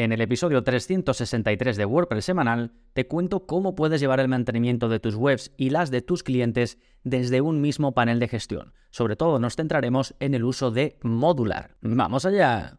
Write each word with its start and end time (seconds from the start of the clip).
En 0.00 0.12
el 0.12 0.22
episodio 0.22 0.64
363 0.64 1.76
de 1.76 1.84
WordPress 1.84 2.24
semanal 2.24 2.72
te 2.94 3.06
cuento 3.06 3.44
cómo 3.44 3.74
puedes 3.74 4.00
llevar 4.00 4.18
el 4.20 4.28
mantenimiento 4.28 4.88
de 4.88 4.98
tus 4.98 5.14
webs 5.14 5.52
y 5.58 5.68
las 5.68 5.90
de 5.90 6.00
tus 6.00 6.22
clientes 6.22 6.78
desde 7.04 7.42
un 7.42 7.60
mismo 7.60 7.92
panel 7.92 8.18
de 8.18 8.26
gestión. 8.26 8.72
Sobre 8.88 9.16
todo 9.16 9.38
nos 9.38 9.56
centraremos 9.56 10.14
en 10.18 10.32
el 10.32 10.44
uso 10.44 10.70
de 10.70 10.98
modular. 11.02 11.76
¡Vamos 11.82 12.24
allá! 12.24 12.78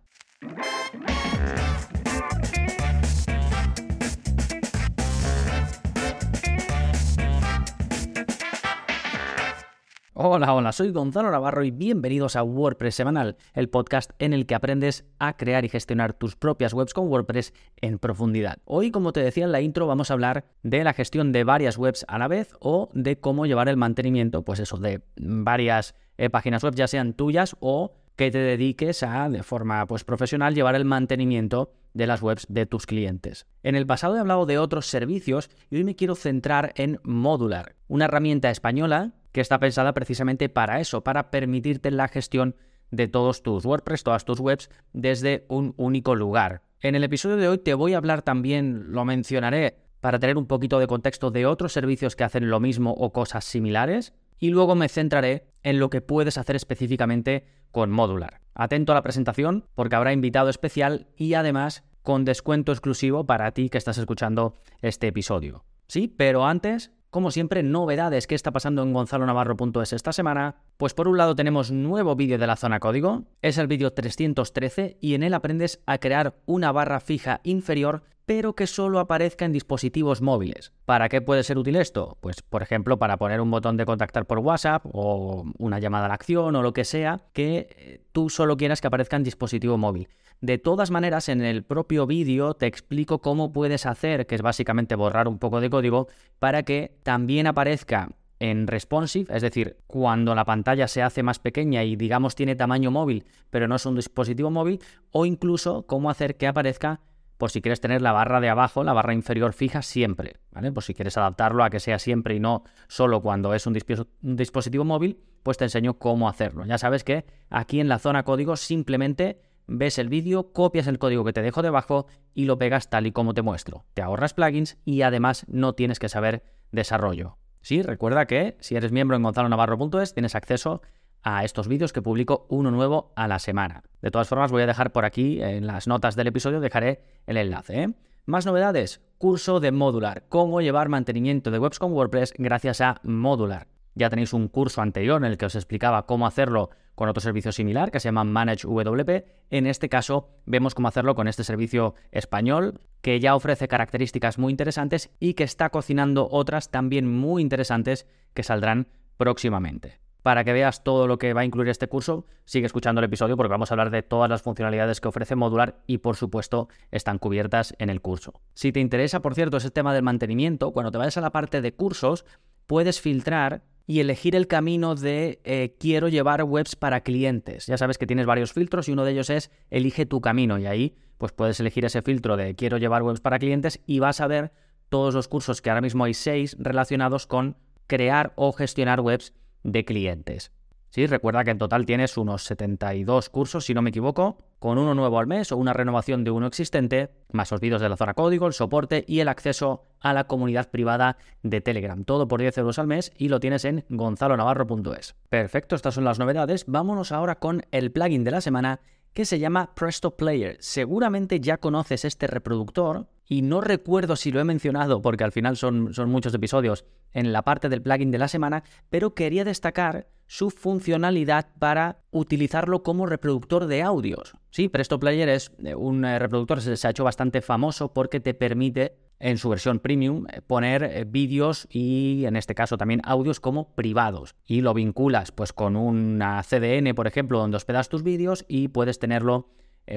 Hola, 10.24 10.54
hola, 10.54 10.72
soy 10.72 10.92
Gonzalo 10.92 11.32
Navarro 11.32 11.64
y 11.64 11.72
bienvenidos 11.72 12.36
a 12.36 12.44
WordPress 12.44 12.94
Semanal, 12.94 13.38
el 13.56 13.70
podcast 13.70 14.12
en 14.20 14.34
el 14.34 14.46
que 14.46 14.54
aprendes 14.54 15.04
a 15.18 15.36
crear 15.36 15.66
y 15.66 15.70
gestionar 15.70 16.14
tus 16.14 16.36
propias 16.36 16.74
webs 16.76 16.94
con 16.94 17.08
WordPress 17.08 17.56
en 17.78 17.98
profundidad. 17.98 18.60
Hoy, 18.66 18.92
como 18.92 19.14
te 19.14 19.24
decía 19.24 19.46
en 19.46 19.52
la 19.52 19.62
intro, 19.62 19.88
vamos 19.88 20.12
a 20.12 20.14
hablar 20.14 20.46
de 20.62 20.84
la 20.84 20.94
gestión 20.94 21.32
de 21.32 21.44
varias 21.44 21.76
webs 21.80 22.06
a 22.08 22.20
la 22.20 22.28
vez 22.28 22.54
o 22.60 22.92
de 22.94 23.20
cómo 23.20 23.48
llevar 23.48 23.68
el 23.68 23.78
mantenimiento, 23.78 24.44
pues 24.44 24.60
eso, 24.60 24.78
de 24.78 25.02
varias 25.16 25.96
eh, 26.20 26.30
páginas 26.30 26.64
web, 26.64 26.76
ya 26.76 26.86
sean 26.86 27.14
tuyas 27.14 27.56
o 27.60 27.96
que 28.16 28.30
te 28.30 28.38
dediques 28.38 29.02
a, 29.02 29.28
de 29.28 29.42
forma 29.42 29.88
pues, 29.88 30.04
profesional, 30.04 30.54
llevar 30.54 30.76
el 30.76 30.86
mantenimiento 30.86 31.72
de 31.96 32.06
las 32.06 32.22
webs 32.22 32.46
de 32.48 32.68
tus 32.68 32.86
clientes. 32.86 33.48
En 33.64 33.74
el 33.74 33.88
pasado 33.88 34.18
he 34.18 34.20
hablado 34.20 34.46
de 34.46 34.60
otros 34.60 34.86
servicios 34.86 35.50
y 35.72 35.78
hoy 35.78 35.84
me 35.84 35.96
quiero 35.96 36.14
centrar 36.14 36.74
en 36.76 37.00
Modular, 37.02 37.76
una 37.88 38.06
herramienta 38.06 38.52
española 38.52 39.16
que 39.32 39.42
está 39.42 39.60
pensada 39.60 39.94
precisamente 39.94 40.50
para 40.50 40.80
eso, 40.80 41.04
para 41.04 41.32
permitirte 41.32 41.92
la 41.92 42.08
gestión 42.08 42.56
de 42.92 43.08
todos 43.08 43.44
tus 43.44 43.66
WordPress, 43.66 44.04
todas 44.04 44.26
tus 44.26 44.40
webs, 44.40 44.70
desde 44.94 45.46
un 45.48 45.74
único 45.78 46.16
lugar. 46.16 46.62
En 46.82 46.96
el 46.96 47.04
episodio 47.04 47.38
de 47.38 47.48
hoy 47.48 47.58
te 47.58 47.74
voy 47.74 47.94
a 47.94 47.98
hablar 47.98 48.22
también, 48.22 48.92
lo 48.92 49.06
mencionaré, 49.06 49.78
para 50.02 50.20
tener 50.20 50.38
un 50.38 50.48
poquito 50.48 50.80
de 50.80 50.88
contexto 50.88 51.32
de 51.32 51.46
otros 51.46 51.72
servicios 51.72 52.16
que 52.16 52.24
hacen 52.24 52.50
lo 52.50 52.60
mismo 52.60 52.92
o 52.92 53.14
cosas 53.14 53.46
similares, 53.46 54.14
y 54.40 54.50
luego 54.50 54.76
me 54.76 54.90
centraré 54.90 55.46
en 55.64 55.80
lo 55.80 55.90
que 55.90 56.02
puedes 56.02 56.38
hacer 56.38 56.56
específicamente 56.56 57.46
con 57.70 57.92
Modular. 57.92 58.42
Atento 58.56 58.92
a 58.92 58.96
la 58.96 59.04
presentación 59.04 59.66
porque 59.76 59.96
habrá 59.96 60.12
invitado 60.12 60.50
especial 60.50 61.08
y 61.16 61.36
además 61.36 61.84
con 62.02 62.26
descuento 62.26 62.72
exclusivo 62.72 63.26
para 63.26 63.52
ti 63.52 63.70
que 63.70 63.78
estás 63.78 64.00
escuchando 64.00 64.56
este 64.82 65.08
episodio. 65.08 65.64
Sí, 65.88 66.08
pero 66.08 66.46
antes 66.46 66.92
como 67.12 67.30
siempre, 67.30 67.62
novedades 67.62 68.26
que 68.26 68.36
está 68.36 68.52
pasando 68.52 68.82
en 68.84 68.94
gonzalonavarro.es 68.94 69.94
esta 69.94 70.14
semana. 70.14 70.56
Pues 70.82 70.96
por 70.96 71.08
un 71.08 71.16
lado 71.16 71.36
tenemos 71.36 71.70
nuevo 71.70 72.16
vídeo 72.16 72.40
de 72.40 72.48
la 72.48 72.56
zona 72.56 72.80
código, 72.80 73.26
es 73.44 73.60
el 73.60 73.68
vídeo 73.68 73.94
313 73.94 74.98
y 75.00 75.14
en 75.14 75.22
él 75.22 75.36
aprendes 75.36 75.80
a 75.86 76.00
crear 76.00 76.34
una 76.48 76.72
barra 76.72 77.00
fija 77.00 77.40
inferior 77.44 78.02
pero 78.26 78.56
que 78.56 78.66
solo 78.66 78.98
aparezca 78.98 79.46
en 79.46 79.52
dispositivos 79.52 80.24
móviles. 80.24 80.74
¿Para 80.86 81.08
qué 81.08 81.22
puede 81.22 81.44
ser 81.44 81.60
útil 81.60 81.76
esto? 81.76 82.18
Pues, 82.20 82.42
por 82.42 82.64
ejemplo, 82.64 82.98
para 82.98 83.18
poner 83.18 83.42
un 83.42 83.52
botón 83.52 83.78
de 83.78 83.86
contactar 83.86 84.26
por 84.26 84.40
WhatsApp 84.40 84.84
o 84.92 85.46
una 85.60 85.78
llamada 85.78 86.06
a 86.06 86.08
la 86.08 86.16
acción 86.16 86.56
o 86.56 86.64
lo 86.64 86.74
que 86.74 86.84
sea 86.84 87.20
que 87.32 87.68
eh, 87.78 88.02
tú 88.12 88.32
solo 88.32 88.58
quieras 88.58 88.82
que 88.82 88.88
aparezca 88.88 89.18
en 89.18 89.24
dispositivo 89.24 89.78
móvil. 89.78 90.08
De 90.40 90.58
todas 90.58 90.90
maneras, 90.90 91.30
en 91.30 91.42
el 91.42 91.64
propio 91.64 92.08
vídeo 92.08 92.56
te 92.56 92.66
explico 92.66 93.20
cómo 93.20 93.54
puedes 93.54 93.86
hacer, 93.86 94.26
que 94.26 94.34
es 94.34 94.42
básicamente 94.42 94.96
borrar 94.96 95.28
un 95.28 95.38
poco 95.38 95.62
de 95.62 95.70
código, 95.70 96.08
para 96.40 96.64
que 96.64 96.98
también 97.04 97.46
aparezca 97.46 98.10
en 98.42 98.66
responsive, 98.66 99.32
es 99.36 99.44
decir, 99.44 99.78
cuando 99.86 100.34
la 100.34 100.46
pantalla 100.46 100.88
se 100.88 101.04
hace 101.04 101.22
más 101.22 101.38
pequeña 101.38 101.84
y 101.84 101.96
digamos 101.96 102.34
tiene 102.34 102.56
tamaño 102.56 102.90
móvil, 102.90 103.24
pero 103.52 103.68
no 103.68 103.76
es 103.76 103.86
un 103.86 103.96
dispositivo 103.96 104.50
móvil, 104.50 104.80
o 105.12 105.28
incluso 105.28 105.86
cómo 105.86 106.10
hacer 106.10 106.38
que 106.38 106.48
aparezca 106.48 107.02
por 107.38 107.52
si 107.52 107.62
quieres 107.62 107.82
tener 107.82 108.02
la 108.02 108.12
barra 108.12 108.42
de 108.42 108.50
abajo, 108.50 108.84
la 108.84 108.94
barra 108.94 109.14
inferior 109.14 109.54
fija 109.54 109.84
siempre, 109.84 110.38
¿vale? 110.52 110.72
Por 110.72 110.82
si 110.84 110.96
quieres 110.96 111.18
adaptarlo 111.18 111.64
a 111.64 111.70
que 111.70 111.80
sea 111.80 112.00
siempre 112.00 112.34
y 112.34 112.40
no 112.40 112.64
solo 112.88 113.22
cuando 113.22 113.54
es 113.54 113.68
un, 113.68 113.78
dispositivo 114.22 114.86
móvil, 114.86 115.20
pues 115.44 115.58
te 115.58 115.66
enseño 115.66 116.00
cómo 116.00 116.28
hacerlo. 116.28 116.66
Ya 116.66 116.80
sabes 116.80 117.04
que 117.04 117.26
aquí 117.52 117.80
en 117.80 117.90
la 117.90 118.00
zona 118.00 118.24
código 118.24 118.56
simplemente 118.56 119.40
ves 119.68 120.00
el 120.00 120.10
vídeo, 120.10 120.52
copias 120.52 120.88
el 120.88 120.98
código 120.98 121.24
que 121.24 121.34
te 121.34 121.44
dejo 121.44 121.62
debajo 121.62 122.08
y 122.34 122.46
lo 122.46 122.58
pegas 122.58 122.90
tal 122.90 123.06
y 123.06 123.12
como 123.12 123.36
te 123.36 123.44
muestro. 123.44 123.86
Te 123.94 124.02
ahorras 124.02 124.34
plugins 124.34 124.78
y 124.84 125.04
además 125.04 125.46
no 125.48 125.74
tienes 125.74 126.00
que 126.00 126.10
saber 126.10 126.44
desarrollo. 126.72 127.38
Sí, 127.62 127.82
recuerda 127.82 128.26
que 128.26 128.58
si 128.60 128.76
eres 128.76 128.92
miembro 128.92 129.16
en 129.16 129.24
gonzalonavarro.es 129.24 130.14
tienes 130.14 130.36
acceso 130.36 130.82
a 131.24 131.44
estos 131.44 131.68
vídeos 131.68 131.94
que 131.94 132.02
publico 132.02 132.48
uno 132.50 132.72
nuevo 132.72 133.14
a 133.16 133.28
la 133.28 133.40
semana. 133.40 133.84
De 134.02 134.12
todas 134.12 134.28
formas, 134.28 134.52
voy 134.52 134.64
a 134.64 134.68
dejar 134.68 134.92
por 134.92 135.06
aquí 135.06 135.42
en 135.42 135.68
las 135.68 135.88
notas 135.88 136.16
del 136.16 136.28
episodio, 136.28 136.60
dejaré 136.60 137.04
el 137.28 137.38
enlace. 137.38 137.84
¿eh? 137.84 137.94
Más 138.26 138.46
novedades, 138.46 139.02
curso 139.18 139.60
de 139.60 139.72
Modular, 139.72 140.26
cómo 140.30 140.62
llevar 140.62 140.90
mantenimiento 140.90 141.52
de 141.52 141.60
webs 141.60 141.80
con 141.80 141.94
WordPress 141.94 142.34
gracias 142.38 142.82
a 142.82 143.00
Modular. 143.04 143.68
Ya 143.96 144.10
tenéis 144.10 144.34
un 144.34 144.48
curso 144.48 144.82
anterior 144.82 145.18
en 145.18 145.32
el 145.32 145.38
que 145.38 145.46
os 145.46 145.56
explicaba 145.56 146.06
cómo 146.06 146.26
hacerlo 146.26 146.70
con 146.96 147.10
otro 147.10 147.22
servicio 147.22 147.52
similar 147.52 147.92
que 147.92 148.00
se 148.00 148.08
llama 148.08 148.24
Manage 148.24 148.68
WP. 148.68 149.26
En 149.50 149.68
este 149.68 149.90
caso 149.90 150.30
vemos 150.46 150.76
cómo 150.76 150.88
hacerlo 150.88 151.16
con 151.16 151.28
este 151.28 151.44
servicio 151.44 151.96
español 152.12 152.80
que 153.02 153.20
ya 153.20 153.36
ofrece 153.36 153.68
características 153.68 154.38
muy 154.38 154.52
interesantes 154.52 155.10
y 155.20 155.34
que 155.34 155.44
está 155.44 155.70
cocinando 155.70 156.28
otras 156.32 156.70
también 156.70 157.12
muy 157.12 157.42
interesantes 157.42 158.08
que 158.34 158.44
saldrán 158.44 158.88
próximamente. 159.18 160.00
Para 160.22 160.44
que 160.44 160.54
veas 160.54 160.84
todo 160.84 161.08
lo 161.08 161.18
que 161.18 161.34
va 161.34 161.42
a 161.42 161.46
incluir 161.46 161.70
este 161.70 161.88
curso, 161.88 162.28
sigue 162.46 162.68
escuchando 162.68 163.00
el 163.00 163.06
episodio 163.06 163.36
porque 163.36 163.50
vamos 163.52 163.72
a 163.72 163.74
hablar 163.74 163.90
de 163.90 164.04
todas 164.04 164.30
las 164.30 164.44
funcionalidades 164.44 165.02
que 165.02 165.08
ofrece 165.08 165.36
Modular 165.36 165.82
y 165.88 165.98
por 165.98 166.16
supuesto 166.16 166.70
están 166.92 167.18
cubiertas 167.18 167.76
en 167.80 167.90
el 167.90 168.02
curso. 168.02 168.40
Si 168.54 168.72
te 168.72 168.80
interesa, 168.80 169.22
por 169.22 169.34
cierto, 169.34 169.58
ese 169.58 169.72
tema 169.72 169.96
del 169.96 170.04
mantenimiento, 170.04 170.72
cuando 170.72 170.92
te 170.92 171.00
vayas 171.00 171.18
a 171.18 171.22
la 171.22 171.32
parte 171.32 171.62
de 171.62 171.74
cursos, 171.74 172.26
puedes 172.68 173.02
filtrar 173.02 173.64
y 173.88 174.00
elegir 174.00 174.36
el 174.36 174.48
camino 174.48 174.96
de 174.96 175.40
eh, 175.44 175.76
quiero 175.80 176.08
llevar 176.08 176.44
webs 176.44 176.76
para 176.76 177.02
clientes. 177.02 177.66
Ya 177.68 177.78
sabes 177.78 177.98
que 177.98 178.08
tienes 178.08 178.26
varios 178.26 178.54
filtros 178.54 178.88
y 178.88 178.94
uno 178.94 179.06
de 179.06 179.12
ellos 179.12 179.30
es 179.30 179.52
elige 179.70 180.06
tu 180.06 180.22
camino 180.22 180.60
y 180.60 180.66
ahí 180.66 180.96
pues 181.18 181.32
puedes 181.32 181.60
elegir 181.60 181.86
ese 181.86 182.02
filtro 182.02 182.38
de 182.38 182.56
quiero 182.56 182.78
llevar 182.78 183.04
webs 183.04 183.22
para 183.22 183.40
clientes 183.40 183.80
y 183.86 184.00
vas 184.00 184.22
a 184.22 184.28
ver 184.28 184.52
todos 184.90 185.14
los 185.14 185.28
cursos 185.28 185.62
que 185.62 185.70
ahora 185.70 185.82
mismo 185.82 186.04
hay 186.04 186.14
seis 186.14 186.56
relacionados 186.60 187.28
con 187.28 187.58
crear 187.88 188.34
o 188.36 188.52
gestionar 188.52 189.02
webs 189.02 189.34
de 189.64 189.86
clientes. 189.86 190.52
Sí, 190.92 191.08
recuerda 191.08 191.46
que 191.46 191.52
en 191.52 191.58
total 191.58 191.86
tienes 191.86 192.18
unos 192.18 192.44
72 192.44 193.30
cursos, 193.30 193.64
si 193.64 193.74
no 193.74 193.82
me 193.82 193.92
equivoco, 193.92 194.38
con 194.60 194.78
uno 194.78 194.94
nuevo 194.94 195.20
al 195.20 195.26
mes 195.26 195.54
o 195.54 195.58
una 195.58 195.72
renovación 195.72 196.26
de 196.26 196.32
uno 196.32 196.48
existente, 196.48 197.10
más 197.32 197.50
los 197.50 197.62
vídeos 197.62 197.82
de 197.82 197.88
la 197.88 197.96
zona 197.96 198.14
código, 198.14 198.46
el 198.46 198.52
soporte 198.52 199.06
y 199.08 199.22
el 199.22 199.30
acceso 199.30 199.86
a 200.02 200.12
la 200.12 200.26
comunidad 200.26 200.70
privada 200.70 201.16
de 201.44 201.62
Telegram. 201.62 202.04
Todo 202.04 202.28
por 202.28 202.42
10 202.42 202.58
euros 202.58 202.78
al 202.78 202.88
mes 202.88 203.14
y 203.18 203.30
lo 203.30 203.40
tienes 203.40 203.64
en 203.64 203.86
gonzalonavarro.es. 203.88 205.16
Perfecto, 205.30 205.78
estas 205.78 205.94
son 205.94 206.04
las 206.04 206.20
novedades. 206.20 206.66
Vámonos 206.68 207.14
ahora 207.14 207.36
con 207.36 207.62
el 207.72 207.94
plugin 207.94 208.26
de 208.26 208.32
la 208.32 208.42
semana 208.42 208.82
que 209.14 209.26
se 209.26 209.40
llama 209.40 209.74
Presto 209.76 210.16
Player. 210.16 210.58
Seguramente 210.60 211.40
ya 211.40 211.58
conoces 211.58 212.06
este 212.06 212.28
reproductor 212.28 213.08
y 213.28 213.42
no 213.42 213.62
recuerdo 213.62 214.16
si 214.16 214.32
lo 214.32 214.40
he 214.40 214.44
mencionado 214.44 215.02
porque 215.02 215.24
al 215.24 215.32
final 215.32 215.58
son, 215.58 215.94
son 215.94 216.10
muchos 216.10 216.34
episodios 216.34 216.86
en 217.14 217.34
la 217.34 217.44
parte 217.44 217.70
del 217.70 217.82
plugin 217.82 218.12
de 218.12 218.18
la 218.18 218.28
semana, 218.28 218.64
pero 218.90 219.14
quería 219.14 219.44
destacar 219.44 220.08
su 220.28 220.50
funcionalidad 220.50 221.48
para 221.60 222.00
utilizarlo 222.12 222.84
como 222.84 223.06
reproductor 223.06 223.66
de 223.68 223.82
audios. 223.82 224.34
Sí, 224.50 224.70
Presto 224.70 224.98
Player 224.98 225.28
es 225.28 225.52
eh, 225.64 225.76
un 225.76 226.06
eh, 226.06 226.20
reproductor 226.20 226.62
se 226.62 226.88
ha 226.88 226.92
hecho 226.92 227.04
bastante 227.04 227.42
famoso 227.42 227.94
porque 227.94 228.22
te 228.22 228.34
permite 228.34 228.96
en 229.22 229.38
su 229.38 229.50
versión 229.50 229.80
premium 229.80 230.26
eh, 230.32 230.42
poner 230.42 231.06
vídeos 231.06 231.68
y 231.70 232.26
en 232.26 232.36
este 232.36 232.56
caso 232.56 232.78
también 232.78 233.02
audios 233.06 233.40
como 233.40 233.74
privados 233.76 234.36
y 234.46 234.62
lo 234.62 234.74
vinculas 234.74 235.32
pues 235.32 235.54
con 235.54 235.76
una 235.76 236.44
CDN 236.44 236.94
por 236.96 237.08
ejemplo 237.08 237.40
donde 237.40 237.58
hospedas 237.58 237.88
tus 237.88 238.04
vídeos 238.04 238.46
y 238.48 238.68
puedes 238.68 239.00
tenerlo 239.00 239.50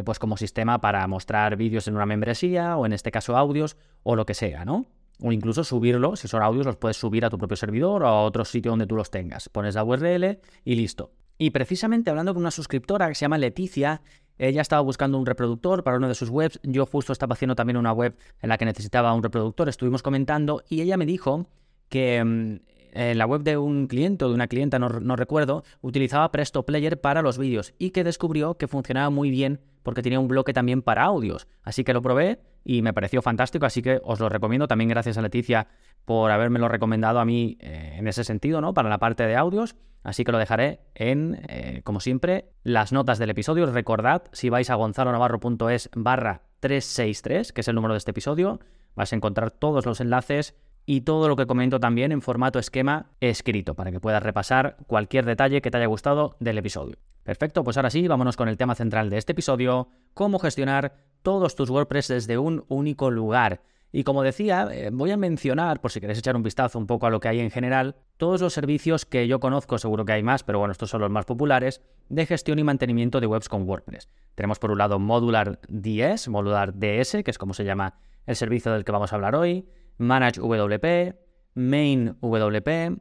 pues 0.05 0.19
como 0.19 0.37
sistema 0.37 0.81
para 0.81 1.07
mostrar 1.07 1.57
vídeos 1.57 1.87
en 1.87 1.95
una 1.95 2.07
membresía 2.07 2.77
o 2.77 2.87
en 2.87 2.93
este 2.93 3.13
caso 3.13 3.37
audios 3.37 3.77
o 4.03 4.17
lo 4.17 4.27
que 4.27 4.35
sea, 4.35 4.65
¿no? 4.65 4.87
o 5.21 5.33
incluso 5.33 5.65
subirlo, 5.65 6.17
si 6.17 6.29
son 6.29 6.43
audios, 6.43 6.67
los 6.67 6.77
puedes 6.77 6.97
subir 6.97 7.25
a 7.25 7.31
tu 7.31 7.39
propio 7.39 7.57
servidor 7.57 8.03
o 8.03 8.09
a 8.09 8.23
otro 8.23 8.45
sitio 8.45 8.73
donde 8.73 8.87
tú 8.87 8.97
los 8.97 9.11
tengas. 9.11 9.49
Pones 9.49 9.75
la 9.75 9.85
URL 9.85 10.39
y 10.65 10.75
listo. 10.75 11.13
Y 11.37 11.51
precisamente 11.51 12.11
hablando 12.11 12.33
con 12.33 12.43
una 12.43 12.51
suscriptora 12.51 13.09
que 13.09 13.15
se 13.15 13.23
llama 13.23 13.39
Leticia, 13.39 14.03
ella 14.39 14.63
estaba 14.63 14.83
buscando 14.83 15.19
un 15.19 15.27
reproductor 15.27 15.85
para 15.85 15.97
una 15.97 16.09
de 16.09 16.15
sus 16.15 16.29
webs. 16.29 16.61
Yo 16.63 16.87
justo 16.87 17.13
estaba 17.13 17.35
haciendo 17.35 17.55
también 17.55 17.77
una 17.77 17.93
web 17.93 18.17
en 18.41 18.49
la 18.49 18.59
que 18.59 18.65
necesitaba 18.65 19.13
un 19.15 19.23
reproductor. 19.23 19.69
Estuvimos 19.69 20.03
comentando 20.03 20.63
y 20.69 20.81
ella 20.81 20.97
me 20.97 21.07
dijo 21.07 21.47
que 21.89 22.23
mm, 22.25 22.57
en 22.95 23.19
la 23.19 23.27
web 23.27 23.43
de 23.43 23.57
un 23.57 23.87
cliente 23.87 24.25
o 24.25 24.29
de 24.29 24.35
una 24.35 24.47
clienta, 24.47 24.79
no, 24.79 24.89
no 24.89 25.17
recuerdo, 25.17 25.65
utilizaba 25.81 26.31
Presto 26.31 26.65
Player 26.65 27.01
para 27.01 27.23
los 27.23 27.39
vídeos 27.39 27.75
y 27.79 27.91
que 27.91 28.05
descubrió 28.05 28.55
que 28.55 28.69
funcionaba 28.69 29.11
muy 29.11 29.31
bien 29.31 29.61
porque 29.85 30.03
tenía 30.03 30.19
un 30.19 30.27
bloque 30.27 30.53
también 30.53 30.83
para 30.83 31.05
audios. 31.05 31.47
Así 31.63 31.85
que 31.85 31.93
lo 31.93 32.03
probé 32.03 32.41
y 32.65 32.83
me 32.83 32.93
pareció 32.93 33.23
fantástico, 33.23 33.67
así 33.67 33.83
que 33.83 34.01
os 34.03 34.19
lo 34.19 34.29
recomiendo. 34.29 34.67
También 34.67 34.89
gracias 34.89 35.17
a 35.17 35.23
Leticia 35.23 35.69
por 36.05 36.33
habérmelo 36.33 36.69
recomendado 36.69 37.21
a 37.21 37.25
mí 37.25 37.57
eh, 37.61 37.95
en 37.99 38.09
ese 38.09 38.25
sentido, 38.25 38.61
¿no? 38.61 38.75
Para 38.75 38.89
la 38.89 38.99
parte 38.99 39.25
de 39.25 39.37
audios. 39.37 39.77
Así 40.03 40.25
que 40.25 40.33
lo 40.33 40.39
dejaré 40.39 40.81
en, 40.95 41.41
eh, 41.49 41.83
como 41.85 42.01
siempre, 42.01 42.51
las 42.63 42.93
notas 42.93 43.19
del 43.19 43.31
episodio. 43.31 43.67
Recordad, 43.67 44.25
si 44.33 44.49
vais 44.49 44.69
a 44.71 44.75
gonzalonavarro.es 44.75 45.91
barra 45.95 46.43
363, 46.61 47.53
que 47.53 47.61
es 47.61 47.69
el 47.69 47.75
número 47.75 47.95
de 47.95 47.99
este 47.99 48.11
episodio. 48.11 48.61
Vas 48.97 49.13
a 49.13 49.17
encontrar 49.17 49.51
todos 49.51 49.87
los 49.87 50.01
enlaces 50.01 50.55
y 50.87 51.03
todo 51.03 51.29
lo 51.29 51.37
que 51.37 51.47
comento 51.47 51.81
también 51.81 52.13
en 52.13 52.23
formato 52.23 52.59
esquema 52.59 53.11
escrito 53.21 53.75
para 53.75 53.91
que 53.91 54.01
puedas 54.01 54.23
repasar 54.23 54.77
cualquier 54.87 55.25
detalle 55.25 55.63
que 55.63 55.71
te 55.71 55.79
haya 55.79 55.87
gustado 55.87 56.37
del 56.41 56.59
episodio. 56.59 56.97
Perfecto, 57.23 57.65
pues 57.65 57.77
ahora 57.79 57.91
sí, 57.91 58.07
vámonos 58.07 58.37
con 58.37 58.49
el 58.49 58.59
tema 58.59 58.75
central 58.75 59.09
de 59.09 59.17
este 59.17 59.33
episodio, 59.33 59.89
cómo 60.13 60.39
gestionar 60.39 60.95
todos 61.23 61.55
tus 61.55 61.71
WordPress 61.71 62.09
desde 62.09 62.37
un 62.37 62.65
único 62.69 63.11
lugar. 63.11 63.63
Y 63.93 64.05
como 64.05 64.23
decía, 64.23 64.69
eh, 64.73 64.91
voy 64.93 65.13
a 65.13 65.17
mencionar, 65.17 65.81
por 65.81 65.91
si 65.91 66.01
queréis 66.01 66.19
echar 66.19 66.37
un 66.37 66.43
vistazo 66.43 66.79
un 66.79 66.87
poco 66.87 67.07
a 67.07 67.11
lo 67.11 67.21
que 67.21 67.29
hay 67.29 67.41
en 67.41 67.51
general, 67.51 67.95
todos 68.19 68.41
los 68.41 68.53
servicios 68.53 69.07
que 69.07 69.27
yo 69.27 69.41
conozco, 69.41 69.79
seguro 69.79 70.05
que 70.05 70.13
hay 70.13 70.23
más, 70.23 70.43
pero 70.43 70.59
bueno, 70.59 70.73
estos 70.73 70.91
son 70.91 71.01
los 71.01 71.11
más 71.11 71.25
populares, 71.25 71.81
de 72.09 72.27
gestión 72.27 72.59
y 72.59 72.65
mantenimiento 72.65 73.21
de 73.21 73.27
webs 73.27 73.49
con 73.49 73.67
WordPress. 73.67 74.09
Tenemos 74.35 74.59
por 74.59 74.73
un 74.73 74.79
lado 74.79 74.99
Modular 74.99 75.61
DS, 75.69 76.29
Modular 76.29 76.75
DS, 76.75 77.23
que 77.25 77.31
es 77.31 77.39
como 77.39 77.55
se 77.55 77.65
llama 77.65 77.95
el 78.27 78.37
servicio 78.37 78.73
del 78.73 78.85
que 78.85 78.93
vamos 78.93 79.13
a 79.13 79.17
hablar 79.17 79.37
hoy, 79.37 79.67
Manage 79.99 80.41
WP, 80.41 81.17
Main 81.55 82.17
WP, 82.21 82.99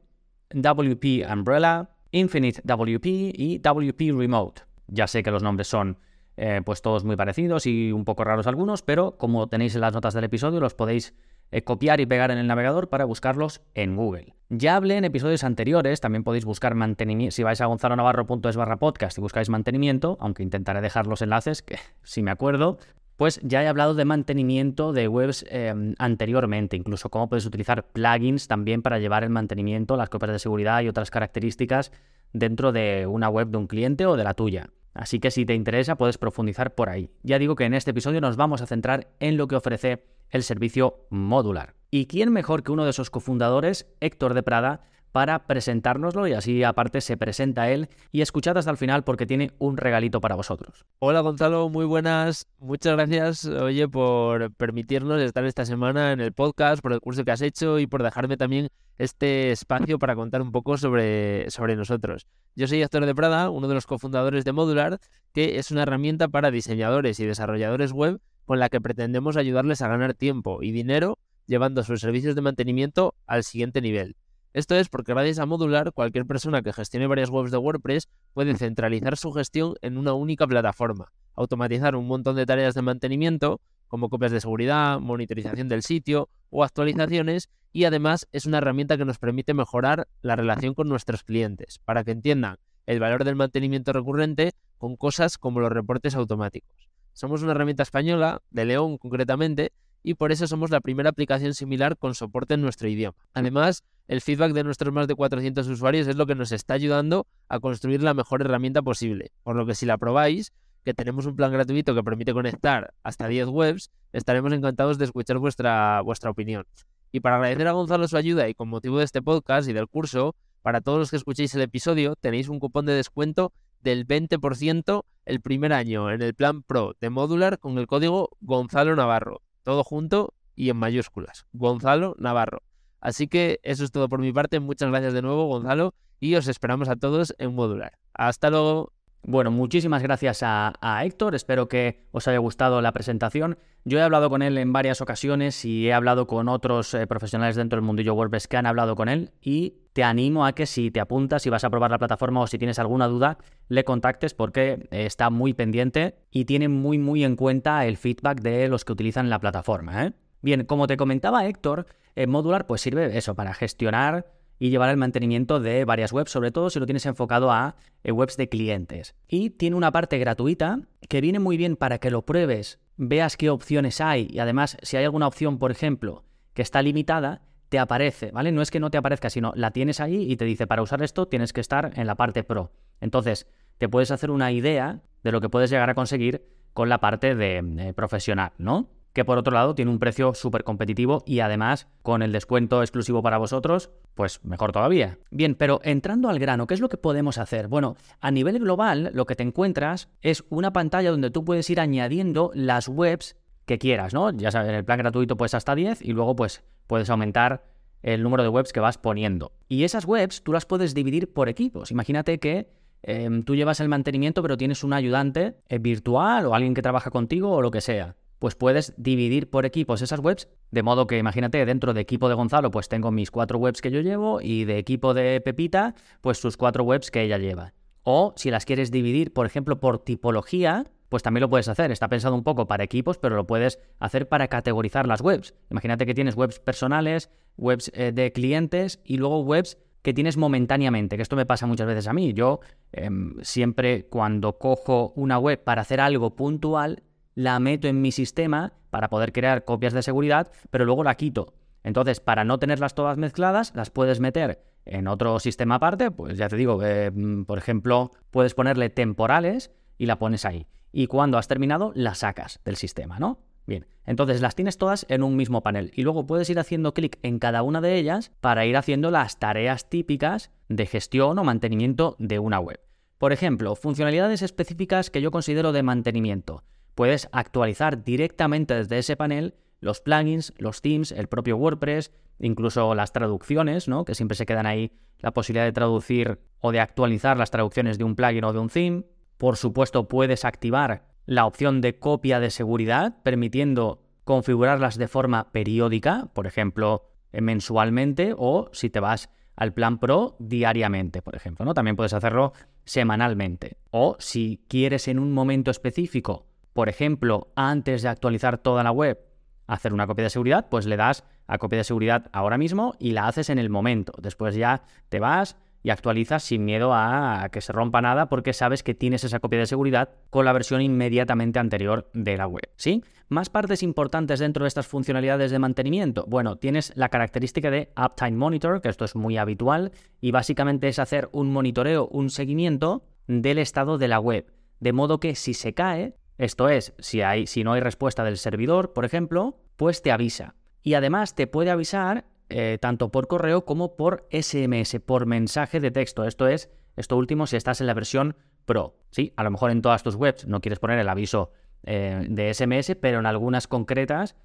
WP 0.53 1.31
Umbrella, 1.31 1.89
Infinite 2.11 2.61
WP 2.63 3.05
y 3.05 3.59
WP 3.59 4.17
Remote. 4.17 4.61
Ya 4.87 5.07
sé 5.07 5.23
que 5.23 5.31
los 5.31 5.43
nombres 5.43 5.67
son 5.67 5.97
eh, 6.37 6.61
pues 6.65 6.81
todos 6.81 7.03
muy 7.03 7.15
parecidos 7.15 7.65
y 7.65 7.91
un 7.91 8.05
poco 8.05 8.23
raros 8.23 8.47
algunos, 8.47 8.81
pero 8.81 9.17
como 9.17 9.47
tenéis 9.47 9.75
en 9.75 9.81
las 9.81 9.93
notas 9.93 10.13
del 10.13 10.23
episodio, 10.23 10.59
los 10.59 10.73
podéis 10.73 11.13
eh, 11.51 11.63
copiar 11.63 12.01
y 12.01 12.07
pegar 12.07 12.31
en 12.31 12.39
el 12.39 12.47
navegador 12.47 12.89
para 12.89 13.05
buscarlos 13.05 13.61
en 13.75 13.95
Google. 13.95 14.33
Ya 14.49 14.75
hablé 14.75 14.97
en 14.97 15.05
episodios 15.05 15.43
anteriores, 15.43 16.01
también 16.01 16.23
podéis 16.23 16.45
buscar 16.45 16.73
mantenimiento, 16.73 17.35
si 17.35 17.43
vais 17.43 17.61
a 17.61 17.67
gonzalonavarro.es 17.67 18.55
barra 18.55 18.77
podcast 18.77 19.17
y 19.17 19.21
buscáis 19.21 19.49
mantenimiento, 19.49 20.17
aunque 20.19 20.41
intentaré 20.41 20.81
dejar 20.81 21.05
los 21.05 21.21
enlaces, 21.21 21.61
que 21.61 21.77
si 22.03 22.23
me 22.23 22.31
acuerdo, 22.31 22.79
pues 23.18 23.39
ya 23.44 23.63
he 23.63 23.68
hablado 23.68 23.94
de 23.94 24.06
mantenimiento 24.06 24.94
de 24.94 25.07
webs 25.07 25.45
em, 25.50 25.95
anteriormente, 26.00 26.75
incluso 26.75 27.10
cómo 27.10 27.30
puedes 27.30 27.45
utilizar 27.45 27.88
plugins 27.88 28.48
también 28.48 28.81
para 28.81 29.00
llevar 29.00 29.24
el 29.24 29.30
mantenimiento, 29.30 29.98
las 29.98 30.10
copias 30.10 30.31
de 30.31 30.39
seguridad 30.39 30.81
y 30.81 30.88
otras 30.88 31.12
características 31.12 31.92
dentro 32.33 32.71
de 32.71 33.06
una 33.07 33.30
web 33.30 33.50
de 33.50 33.57
un 33.57 33.68
cliente 33.68 34.06
o 34.06 34.18
de 34.18 34.24
la 34.24 34.33
tuya. 34.33 34.69
Así 34.94 35.19
que 35.19 35.31
si 35.31 35.45
te 35.45 35.56
interesa 35.56 35.95
puedes 35.95 36.18
profundizar 36.18 36.75
por 36.75 36.89
ahí. 36.89 37.10
Ya 37.24 37.39
digo 37.39 37.56
que 37.56 37.65
en 37.65 37.74
este 37.74 37.92
episodio 37.92 38.21
nos 38.21 38.36
vamos 38.36 38.62
a 38.62 38.68
centrar 38.68 39.07
en 39.19 39.38
lo 39.38 39.48
que 39.48 39.56
ofrece 39.56 40.04
el 40.30 40.44
servicio 40.44 41.06
modular. 41.10 41.75
¿Y 41.89 42.07
quién 42.07 42.31
mejor 42.31 42.63
que 42.63 42.71
uno 42.71 42.86
de 42.86 42.94
sus 42.94 43.10
cofundadores, 43.10 43.88
Héctor 44.00 44.33
de 44.33 44.44
Prada, 44.44 44.81
para 45.13 45.45
presentárnoslo 45.45 46.27
y 46.27 46.33
así 46.33 46.63
aparte 46.63 47.00
se 47.00 47.18
presenta 47.18 47.69
él 47.69 47.88
y 48.12 48.21
escuchad 48.21 48.57
hasta 48.57 48.71
el 48.71 48.77
final 48.77 49.04
porque 49.04 49.27
tiene 49.27 49.51
un 49.60 49.77
regalito 49.77 50.19
para 50.19 50.36
vosotros. 50.36 50.86
Hola 50.98 51.21
Gonzalo, 51.21 51.69
muy 51.69 51.86
buenas. 51.86 52.48
Muchas 52.57 52.94
gracias, 52.94 53.45
oye, 53.45 53.88
por 53.88 54.51
permitirnos 54.56 55.21
estar 55.21 55.45
esta 55.45 55.65
semana 55.65 56.13
en 56.13 56.19
el 56.19 56.33
podcast, 56.33 56.81
por 56.81 56.94
el 56.94 57.00
curso 57.00 57.24
que 57.24 57.31
has 57.31 57.44
hecho 57.44 57.77
y 57.77 57.86
por 57.86 58.01
dejarme 58.01 58.38
también 58.38 58.69
este 58.98 59.51
espacio 59.51 60.00
para 60.00 60.15
contar 60.15 60.42
un 60.42 60.51
poco 60.51 60.77
sobre, 60.77 61.48
sobre 61.51 61.75
nosotros. 61.75 62.25
Yo 62.56 62.68
soy 62.68 62.81
Héctor 62.81 63.06
de 63.06 63.13
Prada, 63.13 63.51
uno 63.51 63.68
de 63.68 63.75
los 63.75 63.86
cofundadores 63.86 64.45
de 64.45 64.51
Modular, 64.51 65.00
que 65.31 65.60
es 65.60 65.69
una 65.69 65.83
herramienta 65.83 66.27
para 66.27 66.50
diseñadores 66.50 67.19
y 67.19 67.25
desarrolladores 67.27 67.92
web 67.92 68.19
con 68.45 68.60
la 68.60 68.69
que 68.69 68.81
pretendemos 68.81 69.38
ayudarles 69.38 69.83
a 69.83 69.88
ganar 69.88 70.15
tiempo 70.15 70.63
y 70.63 70.71
dinero 70.71 71.19
llevando 71.45 71.83
sus 71.83 72.01
servicios 72.01 72.33
de 72.33 72.42
mantenimiento 72.42 73.13
al 73.27 73.44
siguiente 73.44 73.80
nivel. 73.80 74.15
Esto 74.53 74.75
es 74.75 74.88
porque 74.88 75.13
gracias 75.13 75.39
a 75.39 75.47
Modular, 75.47 75.94
cualquier 75.94 76.27
persona 76.27 76.61
que 76.61 76.71
gestione 76.71 77.07
varias 77.07 77.31
webs 77.31 77.50
de 77.50 77.57
WordPress 77.57 78.07
puede 78.33 78.55
centralizar 78.55 79.17
su 79.17 79.31
gestión 79.31 79.73
en 79.81 79.97
una 79.97 80.13
única 80.13 80.45
plataforma, 80.45 81.11
automatizar 81.33 81.95
un 81.95 82.05
montón 82.05 82.35
de 82.35 82.45
tareas 82.45 82.75
de 82.75 82.83
mantenimiento, 82.83 83.61
como 83.88 84.09
copias 84.09 84.31
de 84.31 84.41
seguridad, 84.41 85.00
monitorización 85.00 85.69
del 85.69 85.81
sitio 85.81 86.29
o 86.51 86.63
actualizaciones, 86.63 87.50
y 87.71 87.85
además 87.85 88.27
es 88.31 88.45
una 88.45 88.59
herramienta 88.59 88.95
que 88.95 89.05
nos 89.05 89.17
permite 89.17 89.55
mejorar 89.55 90.07
la 90.21 90.35
relación 90.35 90.75
con 90.75 90.88
nuestros 90.88 91.23
clientes, 91.23 91.79
para 91.83 92.03
que 92.03 92.11
entiendan 92.11 92.57
el 92.85 93.00
valor 93.00 93.23
del 93.23 93.35
mantenimiento 93.35 93.91
recurrente 93.91 94.51
con 94.77 94.97
cosas 94.97 95.39
como 95.39 95.61
los 95.61 95.71
reportes 95.71 96.13
automáticos. 96.13 96.89
Somos 97.13 97.41
una 97.41 97.53
herramienta 97.53 97.81
española, 97.81 98.44
de 98.51 98.65
León 98.65 99.00
concretamente, 99.00 99.71
y 100.03 100.13
por 100.13 100.31
eso 100.31 100.45
somos 100.45 100.69
la 100.69 100.81
primera 100.81 101.09
aplicación 101.09 101.55
similar 101.55 101.97
con 101.97 102.13
soporte 102.13 102.53
en 102.53 102.61
nuestro 102.61 102.88
idioma. 102.88 103.17
Además, 103.33 103.83
el 104.07 104.21
feedback 104.21 104.53
de 104.53 104.63
nuestros 104.63 104.94
más 104.94 105.07
de 105.07 105.15
400 105.15 105.67
usuarios 105.67 106.07
es 106.07 106.15
lo 106.15 106.25
que 106.25 106.35
nos 106.35 106.51
está 106.51 106.73
ayudando 106.73 107.27
a 107.47 107.59
construir 107.59 108.03
la 108.03 108.13
mejor 108.13 108.41
herramienta 108.41 108.81
posible, 108.81 109.31
por 109.44 109.55
lo 109.55 109.65
que 109.65 109.75
si 109.75 109.85
la 109.85 109.97
probáis, 109.97 110.53
que 110.83 110.94
tenemos 110.94 111.25
un 111.25 111.35
plan 111.35 111.51
gratuito 111.51 111.95
que 111.95 112.03
permite 112.03 112.33
conectar 112.33 112.94
hasta 113.03 113.27
10 113.27 113.47
webs, 113.47 113.91
estaremos 114.11 114.51
encantados 114.51 114.97
de 114.97 115.05
escuchar 115.05 115.38
vuestra, 115.38 116.01
vuestra 116.01 116.29
opinión. 116.29 116.65
Y 117.11 117.21
para 117.21 117.38
agradecer 117.38 117.67
a 117.67 117.71
Gonzalo 117.71 118.07
su 118.07 118.17
ayuda 118.17 118.50
y 118.50 118.53
con 118.53 118.69
motivo 118.69 118.97
de 118.97 119.05
este 119.05 119.21
podcast 119.21 119.69
y 119.69 119.73
del 119.73 119.88
curso, 119.88 120.35
para 120.61 120.81
todos 120.81 121.00
los 121.00 121.09
que 121.09 121.17
escuchéis 121.17 121.55
el 121.55 121.61
episodio 121.61 122.15
tenéis 122.15 122.50
un 122.50 122.59
cupón 122.59 122.85
de 122.85 122.94
descuento 122.94 123.53
del 123.81 124.07
20% 124.07 125.03
el 125.25 125.41
primer 125.41 125.73
año 125.73 126.11
en 126.11 126.21
el 126.21 126.33
plan 126.33 126.63
Pro 126.63 126.95
de 127.00 127.09
Modular 127.09 127.59
con 127.59 127.77
el 127.77 127.88
código 127.88 128.29
Gonzalo 128.41 128.95
Navarro 128.95 129.41
todo 129.63 129.83
junto 129.83 130.33
y 130.55 130.69
en 130.69 130.77
mayúsculas. 130.77 131.45
Gonzalo 131.53 132.15
Navarro. 132.19 132.61
Así 133.03 133.27
que 133.27 133.59
eso 133.63 133.83
es 133.83 133.91
todo 133.91 134.07
por 134.07 134.19
mi 134.19 134.31
parte. 134.31 134.61
Muchas 134.61 134.89
gracias 134.89 135.13
de 135.13 135.21
nuevo, 135.21 135.45
Gonzalo, 135.45 135.94
y 136.21 136.35
os 136.35 136.47
esperamos 136.47 136.88
a 136.88 136.95
todos 136.95 137.35
en 137.38 137.53
Modular. 137.53 138.00
Hasta 138.13 138.50
luego. 138.50 138.94
Bueno, 139.25 139.51
muchísimas 139.51 140.03
gracias 140.03 140.41
a, 140.44 140.73
Héctor, 141.05 141.33
espero 141.33 141.69
que 141.69 142.05
os 142.11 142.27
haya 142.27 142.39
gustado 142.39 142.81
la 142.81 142.91
presentación. 142.91 143.57
Yo 143.85 143.97
he 143.97 144.01
hablado 144.01 144.29
con 144.29 144.41
él 144.41 144.57
en 144.57 144.73
varias 144.73 145.00
ocasiones 145.00 145.63
y 145.63 145.88
he 145.88 145.94
hablado 145.94 146.27
con 146.27 146.50
otros 146.50 146.94
eh, 146.94 147.07
profesionales 147.07 147.55
dentro 147.55 147.77
del 147.77 147.85
mundillo 147.85 148.15
WordPress 148.15 148.50
que 148.50 148.57
han 148.57 148.65
hablado 148.65 148.97
con 148.97 149.07
él 149.07 149.31
y 149.41 149.75
te 149.94 150.03
animo 150.03 150.45
a 150.45 150.51
que 150.51 150.65
si 150.65 150.91
te 150.91 151.00
apuntas, 151.00 151.45
y 151.45 151.50
vas 151.50 151.63
a 151.63 151.69
probar 151.69 151.89
la 151.91 152.00
plataforma 152.00 152.41
o 152.41 152.47
si 152.47 152.57
tienes 152.57 152.79
alguna 152.79 153.07
duda, 153.07 153.38
le 153.69 153.85
contactes 153.85 154.33
porque 154.33 154.88
eh, 154.91 155.05
está 155.05 155.29
muy 155.29 155.53
pendiente 155.53 156.15
y 156.29 156.44
tiene 156.44 156.67
muy 156.67 156.97
muy 156.97 157.23
en 157.23 157.38
cuenta 157.38 157.85
el 157.85 157.95
feedback 157.95 158.41
de 158.41 158.67
los 158.67 158.83
que 158.83 158.91
utilizan 158.91 159.29
la 159.29 159.39
plataforma. 159.39 160.05
¿eh? 160.05 160.13
Bien, 160.41 160.65
como 160.65 160.88
te 160.88 160.97
comentaba 160.97 161.45
Héctor, 161.47 161.85
Modular 162.27 162.68
pues 162.68 162.81
sirve 162.81 163.18
eso 163.18 163.36
para 163.36 163.54
gestionar 163.54 164.27
y 164.60 164.69
llevar 164.69 164.89
el 164.89 164.98
mantenimiento 164.98 165.60
de 165.60 165.83
varias 165.86 166.13
webs, 166.13 166.31
sobre 166.31 166.51
todo 166.51 166.69
si 166.69 166.80
lo 166.80 166.86
tienes 166.86 167.06
enfocado 167.06 167.51
a 167.51 167.75
eh, 168.04 168.12
webs 168.12 168.38
de 168.38 168.50
clientes. 168.50 169.15
Y 169.27 169.50
tiene 169.50 169.75
una 169.75 169.92
parte 169.92 170.18
gratuita 170.19 170.80
que 171.10 171.21
viene 171.21 171.39
muy 171.39 171.57
bien 171.57 171.75
para 171.75 171.98
que 171.98 172.12
lo 172.12 172.25
pruebes, 172.25 172.80
veas 172.95 173.36
qué 173.36 173.50
opciones 173.50 174.00
hay 174.00 174.27
y 174.30 174.39
además 174.39 174.77
si 174.81 174.98
hay 174.98 175.04
alguna 175.04 175.27
opción, 175.27 175.60
por 175.60 175.71
ejemplo, 175.71 176.24
que 176.53 176.62
está 176.62 176.82
limitada, 176.82 177.41
te 177.70 177.79
aparece, 177.79 178.32
¿vale? 178.32 178.51
No 178.51 178.62
es 178.62 178.72
que 178.72 178.79
no 178.79 178.91
te 178.91 178.98
aparezca, 178.98 179.29
sino 179.29 179.51
la 179.55 179.72
tienes 179.72 180.00
ahí 180.00 180.32
y 180.32 180.38
te 180.38 180.46
dice, 180.46 180.67
para 180.67 180.82
usar 180.82 181.01
esto 181.01 181.27
tienes 181.27 181.53
que 181.53 181.62
estar 181.62 181.91
en 181.96 182.08
la 182.08 182.15
parte 182.15 182.43
pro. 182.43 182.72
Entonces, 183.01 183.48
te 183.79 183.89
puedes 183.89 184.12
hacer 184.12 184.29
una 184.32 184.51
idea 184.51 185.01
de 185.24 185.32
lo 185.32 185.41
que 185.41 185.50
puedes 185.50 185.72
llegar 185.72 185.89
a 185.89 185.96
conseguir 185.96 186.46
con 186.74 186.88
la 186.88 187.00
parte 187.00 187.36
de 187.36 187.58
eh, 187.58 187.93
profesional, 187.93 188.53
¿no? 188.58 188.89
Que 189.13 189.24
por 189.24 189.38
otro 189.38 189.53
lado 189.53 189.75
tiene 189.75 189.91
un 189.91 190.00
precio 190.00 190.34
súper 190.34 190.63
competitivo 190.63 191.24
y 191.25 191.39
además 191.39 191.88
con 192.01 192.22
el 192.22 192.32
descuento 192.32 192.82
exclusivo 192.82 193.22
para 193.22 193.38
vosotros, 193.38 193.91
pues 194.15 194.43
mejor 194.43 194.72
todavía. 194.72 195.20
Bien, 195.32 195.55
pero 195.55 195.79
entrando 195.84 196.29
al 196.29 196.39
grano, 196.39 196.67
¿qué 196.67 196.74
es 196.74 196.82
lo 196.82 196.89
que 196.89 196.98
podemos 196.98 197.38
hacer? 197.38 197.67
Bueno, 197.67 197.96
a 198.20 198.32
nivel 198.32 198.60
global 198.60 199.12
lo 199.13 199.25
que 199.25 199.36
te 199.36 199.43
encuentras 199.43 200.10
es 200.22 200.43
una 200.50 200.74
pantalla 200.74 201.12
donde 201.12 201.29
tú 201.29 201.46
puedes 201.46 201.70
ir 201.70 201.79
añadiendo 201.79 202.51
las 202.55 202.88
webs 202.88 203.38
que 203.65 203.77
quieras, 203.77 204.13
¿no? 204.13 204.32
Ya 204.32 204.51
sabes, 204.51 204.70
en 204.70 204.75
el 204.75 204.84
plan 204.84 204.98
gratuito 204.98 205.38
pues 205.38 205.53
hasta 205.53 205.75
10 205.75 206.01
y 206.01 206.12
luego 206.12 206.36
pues 206.36 206.63
puedes 206.88 207.10
aumentar 207.10 207.63
el 208.01 208.22
número 208.24 208.43
de 208.43 208.50
webs 208.50 208.74
que 208.74 208.82
vas 208.82 208.98
poniendo. 208.98 209.53
Y 209.70 209.84
esas 209.84 210.05
webs 210.05 210.43
tú 210.43 210.51
las 210.51 210.65
puedes 210.65 210.93
dividir 210.93 211.32
por 211.32 211.48
equipos. 211.48 211.91
Imagínate 211.91 212.39
que 212.39 212.67
em, 213.03 213.43
tú 213.43 213.55
llevas 213.55 213.79
el 213.79 213.88
mantenimiento 213.88 214.41
pero 214.41 214.58
tienes 214.58 214.84
un 214.84 214.91
ayudante 214.91 215.55
eh, 215.70 215.77
virtual 215.77 216.48
o 216.48 216.55
alguien 216.55 216.74
que 216.74 216.82
trabaja 216.82 217.12
contigo 217.12 217.51
o 217.51 217.62
lo 217.62 217.72
que 217.72 217.79
sea 217.79 218.17
pues 218.43 218.55
puedes 218.55 218.93
dividir 218.97 219.50
por 219.50 219.65
equipos 219.65 220.01
esas 220.01 220.19
webs, 220.19 220.50
de 220.69 220.83
modo 220.83 221.07
que 221.07 221.17
imagínate, 221.17 221.65
dentro 221.65 221.93
de 221.93 222.01
equipo 222.01 222.27
de 222.27 222.35
Gonzalo, 222.35 222.71
pues 222.71 222.89
tengo 222.89 223.09
mis 223.09 223.31
cuatro 223.31 223.57
webs 223.57 223.81
que 223.81 223.89
yo 223.89 224.01
llevo 224.01 224.41
y 224.41 224.65
de 224.65 224.79
equipo 224.79 225.13
de 225.13 225.39
Pepita, 225.39 225.95
pues 226.19 226.39
sus 226.39 226.57
cuatro 226.57 226.83
webs 226.83 227.09
que 227.09 227.21
ella 227.21 227.38
lleva. 227.38 227.73
O 228.03 228.33
si 228.35 228.51
las 228.51 228.65
quieres 228.65 228.91
dividir, 228.91 229.31
por 229.31 229.45
ejemplo, 229.45 229.79
por 229.79 230.00
tipología, 230.00 230.83
pues 231.07 231.23
también 231.23 231.43
lo 231.43 231.50
puedes 231.50 231.69
hacer. 231.69 231.89
Está 231.93 232.09
pensado 232.09 232.35
un 232.35 232.43
poco 232.43 232.67
para 232.67 232.83
equipos, 232.83 233.17
pero 233.17 233.38
lo 233.38 233.47
puedes 233.47 233.79
hacer 234.00 234.27
para 234.27 234.50
categorizar 234.50 235.07
las 235.07 235.21
webs. 235.21 235.53
Imagínate 235.71 236.05
que 236.05 236.13
tienes 236.13 236.35
webs 236.35 236.59
personales, 236.59 237.29
webs 237.55 237.93
eh, 237.93 238.12
de 238.12 238.33
clientes 238.33 239.00
y 239.05 239.15
luego 239.19 239.39
webs 239.39 239.77
que 240.01 240.13
tienes 240.13 240.35
momentáneamente, 240.35 241.15
que 241.15 241.21
esto 241.21 241.38
me 241.38 241.45
pasa 241.45 241.65
muchas 241.65 241.88
veces 241.88 242.09
a 242.09 242.13
mí. 242.13 242.33
Yo 242.33 242.59
em, 242.91 243.35
siempre 243.41 244.05
cuando 244.07 244.57
cojo 244.57 245.13
una 245.15 245.39
web 245.39 245.63
para 245.63 245.83
hacer 245.83 246.01
algo 246.01 246.35
puntual, 246.35 247.03
la 247.35 247.59
meto 247.59 247.87
en 247.87 248.01
mi 248.01 248.11
sistema 248.11 248.73
para 248.89 249.09
poder 249.09 249.31
crear 249.31 249.65
copias 249.65 249.93
de 249.93 250.03
seguridad, 250.03 250.51
pero 250.69 250.85
luego 250.85 251.03
la 251.03 251.15
quito. 251.15 251.53
Entonces, 251.83 252.19
para 252.19 252.43
no 252.43 252.59
tenerlas 252.59 252.95
todas 252.95 253.17
mezcladas, 253.17 253.73
las 253.75 253.89
puedes 253.89 254.19
meter 254.19 254.63
en 254.85 255.07
otro 255.07 255.39
sistema 255.39 255.75
aparte, 255.75 256.11
pues 256.11 256.37
ya 256.37 256.49
te 256.49 256.57
digo, 256.57 256.79
mm, 256.79 257.43
por 257.43 257.57
ejemplo, 257.57 258.11
puedes 258.31 258.53
ponerle 258.53 258.89
temporales 258.89 259.71
y 259.97 260.05
la 260.05 260.19
pones 260.19 260.45
ahí. 260.45 260.67
Y 260.91 261.07
cuando 261.07 261.37
has 261.37 261.47
terminado, 261.47 261.91
la 261.95 262.15
sacas 262.15 262.59
del 262.65 262.75
sistema, 262.75 263.19
¿no? 263.19 263.39
Bien, 263.65 263.85
entonces 264.05 264.41
las 264.41 264.55
tienes 264.55 264.77
todas 264.77 265.05
en 265.07 265.23
un 265.23 265.37
mismo 265.37 265.61
panel 265.61 265.91
y 265.95 266.03
luego 266.03 266.27
puedes 266.27 266.49
ir 266.49 266.59
haciendo 266.59 266.93
clic 266.93 267.17
en 267.23 267.39
cada 267.39 267.63
una 267.63 267.79
de 267.79 267.95
ellas 267.95 268.31
para 268.41 268.65
ir 268.65 268.75
haciendo 268.75 269.09
las 269.09 269.39
tareas 269.39 269.89
típicas 269.89 270.51
de 270.67 270.85
gestión 270.85 271.39
o 271.39 271.43
mantenimiento 271.45 272.17
de 272.19 272.39
una 272.39 272.59
web. 272.59 272.81
Por 273.17 273.31
ejemplo, 273.31 273.75
funcionalidades 273.75 274.41
específicas 274.41 275.09
que 275.09 275.21
yo 275.21 275.31
considero 275.31 275.71
de 275.71 275.81
mantenimiento. 275.81 276.63
Puedes 276.95 277.29
actualizar 277.31 278.03
directamente 278.03 278.75
desde 278.75 279.00
ese 279.00 279.15
panel 279.15 279.55
los 279.79 280.01
plugins, 280.01 280.53
los 280.57 280.81
themes, 280.81 281.12
el 281.12 281.27
propio 281.27 281.57
WordPress, 281.57 282.12
incluso 282.39 282.95
las 282.95 283.12
traducciones, 283.12 283.88
¿no? 283.88 284.05
Que 284.05 284.15
siempre 284.15 284.35
se 284.35 284.45
quedan 284.45 284.65
ahí 284.65 284.91
la 285.19 285.31
posibilidad 285.31 285.65
de 285.65 285.71
traducir 285.71 286.39
o 286.59 286.71
de 286.71 286.79
actualizar 286.79 287.38
las 287.38 287.51
traducciones 287.51 287.97
de 287.97 288.03
un 288.03 288.15
plugin 288.15 288.43
o 288.43 288.53
de 288.53 288.59
un 288.59 288.69
theme. 288.69 289.03
Por 289.38 289.57
supuesto, 289.57 290.07
puedes 290.07 290.45
activar 290.45 291.05
la 291.25 291.45
opción 291.45 291.81
de 291.81 292.00
copia 292.00 292.39
de 292.39 292.50
seguridad, 292.50 293.21
permitiendo 293.23 294.03
configurarlas 294.23 294.97
de 294.97 295.07
forma 295.07 295.51
periódica, 295.51 296.29
por 296.33 296.47
ejemplo, 296.47 297.09
mensualmente, 297.31 298.33
o 298.38 298.69
si 298.73 298.89
te 298.89 299.00
vas 299.00 299.29
al 299.55 299.73
plan 299.73 300.00
Pro, 300.00 300.35
diariamente, 300.39 301.21
por 301.21 301.35
ejemplo, 301.35 301.65
¿no? 301.65 301.73
También 301.73 301.95
puedes 301.95 302.13
hacerlo 302.13 302.53
semanalmente. 302.85 303.77
O 303.91 304.15
si 304.19 304.63
quieres 304.67 305.07
en 305.07 305.19
un 305.19 305.31
momento 305.31 305.71
específico, 305.71 306.47
por 306.74 306.89
ejemplo, 306.89 307.51
antes 307.56 308.01
de 308.01 308.10
actualizar 308.10 308.58
toda 308.58 308.84
la 308.84 308.92
web, 308.92 309.20
hacer 309.68 309.94
una 309.94 310.08
copia 310.08 310.24
de 310.24 310.30
seguridad, 310.30 310.68
pues 310.70 310.86
le 310.86 310.98
das 310.98 311.24
a 311.48 311.58
copia 311.58 311.77
de 311.77 311.84
seguridad 311.84 312.30
ahora 312.34 312.58
mismo 312.58 312.96
y 313.00 313.12
la 313.12 313.27
haces 313.27 313.50
en 313.50 313.60
el 313.60 313.70
momento. 313.70 314.13
Después 314.22 314.56
ya 314.56 314.84
te 315.10 315.20
vas 315.20 315.58
y 315.84 315.89
actualizas 315.89 316.44
sin 316.44 316.63
miedo 316.63 316.94
a 316.94 317.50
que 317.51 317.62
se 317.62 317.74
rompa 317.74 318.01
nada 318.01 318.30
porque 318.30 318.53
sabes 318.53 318.84
que 318.84 318.94
tienes 318.94 319.24
esa 319.25 319.39
copia 319.39 319.60
de 319.60 319.65
seguridad 319.65 320.10
con 320.30 320.46
la 320.46 320.53
versión 320.53 320.82
inmediatamente 320.82 321.60
anterior 321.60 322.10
de 322.13 322.38
la 322.38 322.48
web. 322.48 322.70
¿Sí? 322.77 323.03
Más 323.27 323.50
partes 323.50 323.84
importantes 323.84 324.39
dentro 324.39 324.63
de 324.63 324.70
estas 324.70 324.88
funcionalidades 324.88 325.51
de 325.51 325.60
mantenimiento. 325.60 326.25
Bueno, 326.27 326.58
tienes 326.58 326.94
la 326.96 327.10
característica 327.10 327.70
de 327.70 327.92
Uptime 327.98 328.38
Monitor, 328.38 328.82
que 328.82 328.89
esto 328.89 329.06
es 329.06 329.15
muy 329.15 329.38
habitual, 329.38 329.92
y 330.22 330.32
básicamente 330.32 330.88
es 330.88 331.00
hacer 331.00 331.30
un 331.34 331.51
monitoreo, 331.51 332.08
un 332.08 332.30
seguimiento 332.30 333.03
del 333.27 333.58
estado 333.58 333.98
de 333.98 334.08
la 334.08 334.20
web. 334.20 334.51
De 334.80 334.94
modo 334.94 335.20
que 335.20 335.36
si 335.36 335.53
se 335.53 335.74
cae, 335.74 336.15
esto 336.43 336.69
es, 336.69 336.93
si, 337.00 337.21
hay, 337.21 337.47
si 337.47 337.63
no 337.63 337.73
hay 337.73 337.81
respuesta 337.81 338.23
del 338.23 338.38
servidor, 338.38 338.93
por 338.93 339.05
ejemplo, 339.05 339.57
pues 339.77 340.01
te 340.01 340.12
avisa. 340.12 340.55
Y 340.81 340.95
además 340.95 341.35
te 341.35 341.47
puede 341.47 341.71
avisar 341.71 342.25
eh, 342.50 342.77
tanto 342.79 343.09
por 343.09 343.27
correo 343.27 343.65
como 343.65 343.95
por 343.95 344.27
SMS, 344.29 345.00
por 345.05 345.25
mensaje 345.25 345.79
de 345.79 345.91
texto. 345.91 346.25
Esto 346.25 346.47
es, 346.47 346.69
esto 346.95 347.17
último 347.17 347.47
si 347.47 347.55
estás 347.55 347.81
en 347.81 347.88
la 347.88 347.93
versión 347.93 348.35
Pro. 348.65 348.95
Sí, 349.09 349.33
a 349.35 349.43
lo 349.43 349.51
mejor 349.51 349.71
en 349.71 349.81
todas 349.81 350.03
tus 350.03 350.15
webs 350.15 350.45
no 350.47 350.62
quieres 350.62 350.79
poner 350.79 351.00
el 351.00 351.09
aviso 351.09 351.51
eh, 351.83 352.25
de 352.29 352.53
SMS, 352.53 352.95
pero 353.01 353.19
en 353.19 353.25
algunas 353.25 353.67
concretas, 353.67 354.35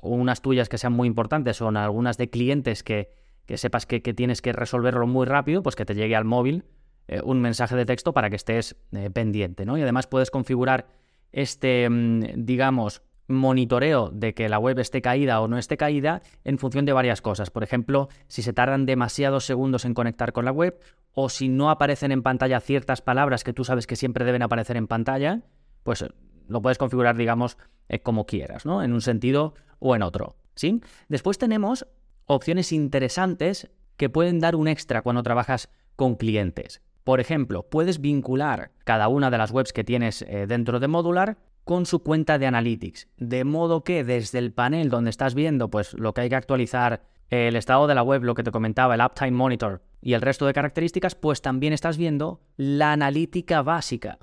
unas 0.00 0.42
tuyas 0.42 0.68
que 0.68 0.78
sean 0.78 0.92
muy 0.92 1.08
importantes 1.08 1.60
o 1.60 1.68
en 1.68 1.76
algunas 1.76 2.16
de 2.18 2.30
clientes 2.30 2.82
que, 2.82 3.10
sepas 3.54 3.84
que, 3.84 4.00
tienes 4.00 4.40
que 4.40 4.52
resolverlo 4.52 5.06
muy 5.06 5.26
rápido, 5.26 5.62
pues 5.62 5.76
que 5.76 5.84
te 5.84 5.94
llegue 5.94 6.16
al 6.16 6.24
móvil 6.24 6.64
eh, 7.08 7.20
un 7.22 7.40
mensaje 7.40 7.76
de 7.76 7.84
texto 7.84 8.14
para 8.14 8.30
que 8.30 8.36
estés 8.36 8.76
pendiente. 9.12 9.66
¿no? 9.66 9.76
Y 9.76 9.82
además 9.82 10.06
puedes 10.06 10.30
configurar 10.30 10.86
este, 11.32 11.88
mm, 11.88 12.44
digamos, 12.44 13.02
monitoreo 13.28 14.10
de 14.10 14.34
que 14.34 14.48
la 14.48 14.58
web 14.58 14.78
esté 14.78 15.02
caída 15.02 15.40
o 15.40 15.48
no 15.48 15.58
esté 15.58 15.76
caída 15.76 16.22
en 16.44 16.58
función 16.58 16.84
de 16.84 16.92
varias 16.92 17.20
cosas. 17.20 17.50
Por 17.50 17.62
ejemplo, 17.62 18.08
si 18.28 18.42
se 18.42 18.52
tardan 18.52 18.86
demasiados 18.86 19.44
segundos 19.44 19.84
en 19.84 19.94
conectar 19.94 20.32
con 20.32 20.44
la 20.44 20.52
web 20.52 20.78
o 21.12 21.28
si 21.28 21.48
no 21.48 21.70
aparecen 21.70 22.12
en 22.12 22.22
pantalla 22.22 22.60
ciertas 22.60 23.02
palabras 23.02 23.42
que 23.42 23.52
tú 23.52 23.64
sabes 23.64 23.86
que 23.86 23.96
siempre 23.96 24.24
deben 24.24 24.42
aparecer 24.42 24.76
en 24.76 24.86
pantalla, 24.86 25.42
pues 25.82 26.02
eh, 26.02 26.10
lo 26.48 26.62
puedes 26.62 26.78
configurar, 26.78 27.16
digamos, 27.16 27.58
eh, 27.88 28.00
como 28.00 28.26
quieras, 28.26 28.66
¿no? 28.66 28.82
En 28.82 28.92
un 28.92 29.00
sentido 29.00 29.54
o 29.78 29.96
en 29.96 30.02
otro. 30.02 30.36
¿Sí? 30.54 30.80
Después 31.08 31.36
tenemos 31.36 31.86
opciones 32.24 32.72
interesantes 32.72 33.70
que 33.96 34.08
pueden 34.08 34.40
dar 34.40 34.56
un 34.56 34.68
extra 34.68 35.02
cuando 35.02 35.22
trabajas 35.22 35.68
con 35.96 36.14
clientes. 36.14 36.82
Por 37.06 37.20
ejemplo, 37.20 37.62
puedes 37.62 38.00
vincular 38.00 38.72
cada 38.82 39.06
una 39.06 39.30
de 39.30 39.38
las 39.38 39.52
webs 39.52 39.72
que 39.72 39.84
tienes 39.84 40.22
eh, 40.22 40.48
dentro 40.48 40.80
de 40.80 40.88
Modular 40.88 41.38
con 41.62 41.86
su 41.86 42.02
cuenta 42.02 42.36
de 42.36 42.48
Analytics, 42.48 43.06
de 43.16 43.44
modo 43.44 43.84
que 43.84 44.02
desde 44.02 44.40
el 44.40 44.52
panel 44.52 44.90
donde 44.90 45.10
estás 45.10 45.36
viendo 45.36 45.70
pues 45.70 45.94
lo 45.94 46.12
que 46.12 46.22
hay 46.22 46.28
que 46.28 46.34
actualizar, 46.34 47.04
el 47.30 47.54
estado 47.54 47.86
de 47.86 47.94
la 47.94 48.02
web, 48.02 48.24
lo 48.24 48.34
que 48.34 48.42
te 48.42 48.50
comentaba, 48.50 48.96
el 48.96 49.00
Uptime 49.00 49.30
Monitor 49.30 49.84
y 50.02 50.14
el 50.14 50.20
resto 50.20 50.46
de 50.46 50.52
características, 50.52 51.14
pues 51.14 51.42
también 51.42 51.72
estás 51.72 51.96
viendo 51.96 52.40
la 52.56 52.90
analítica 52.90 53.62
básica. 53.62 54.18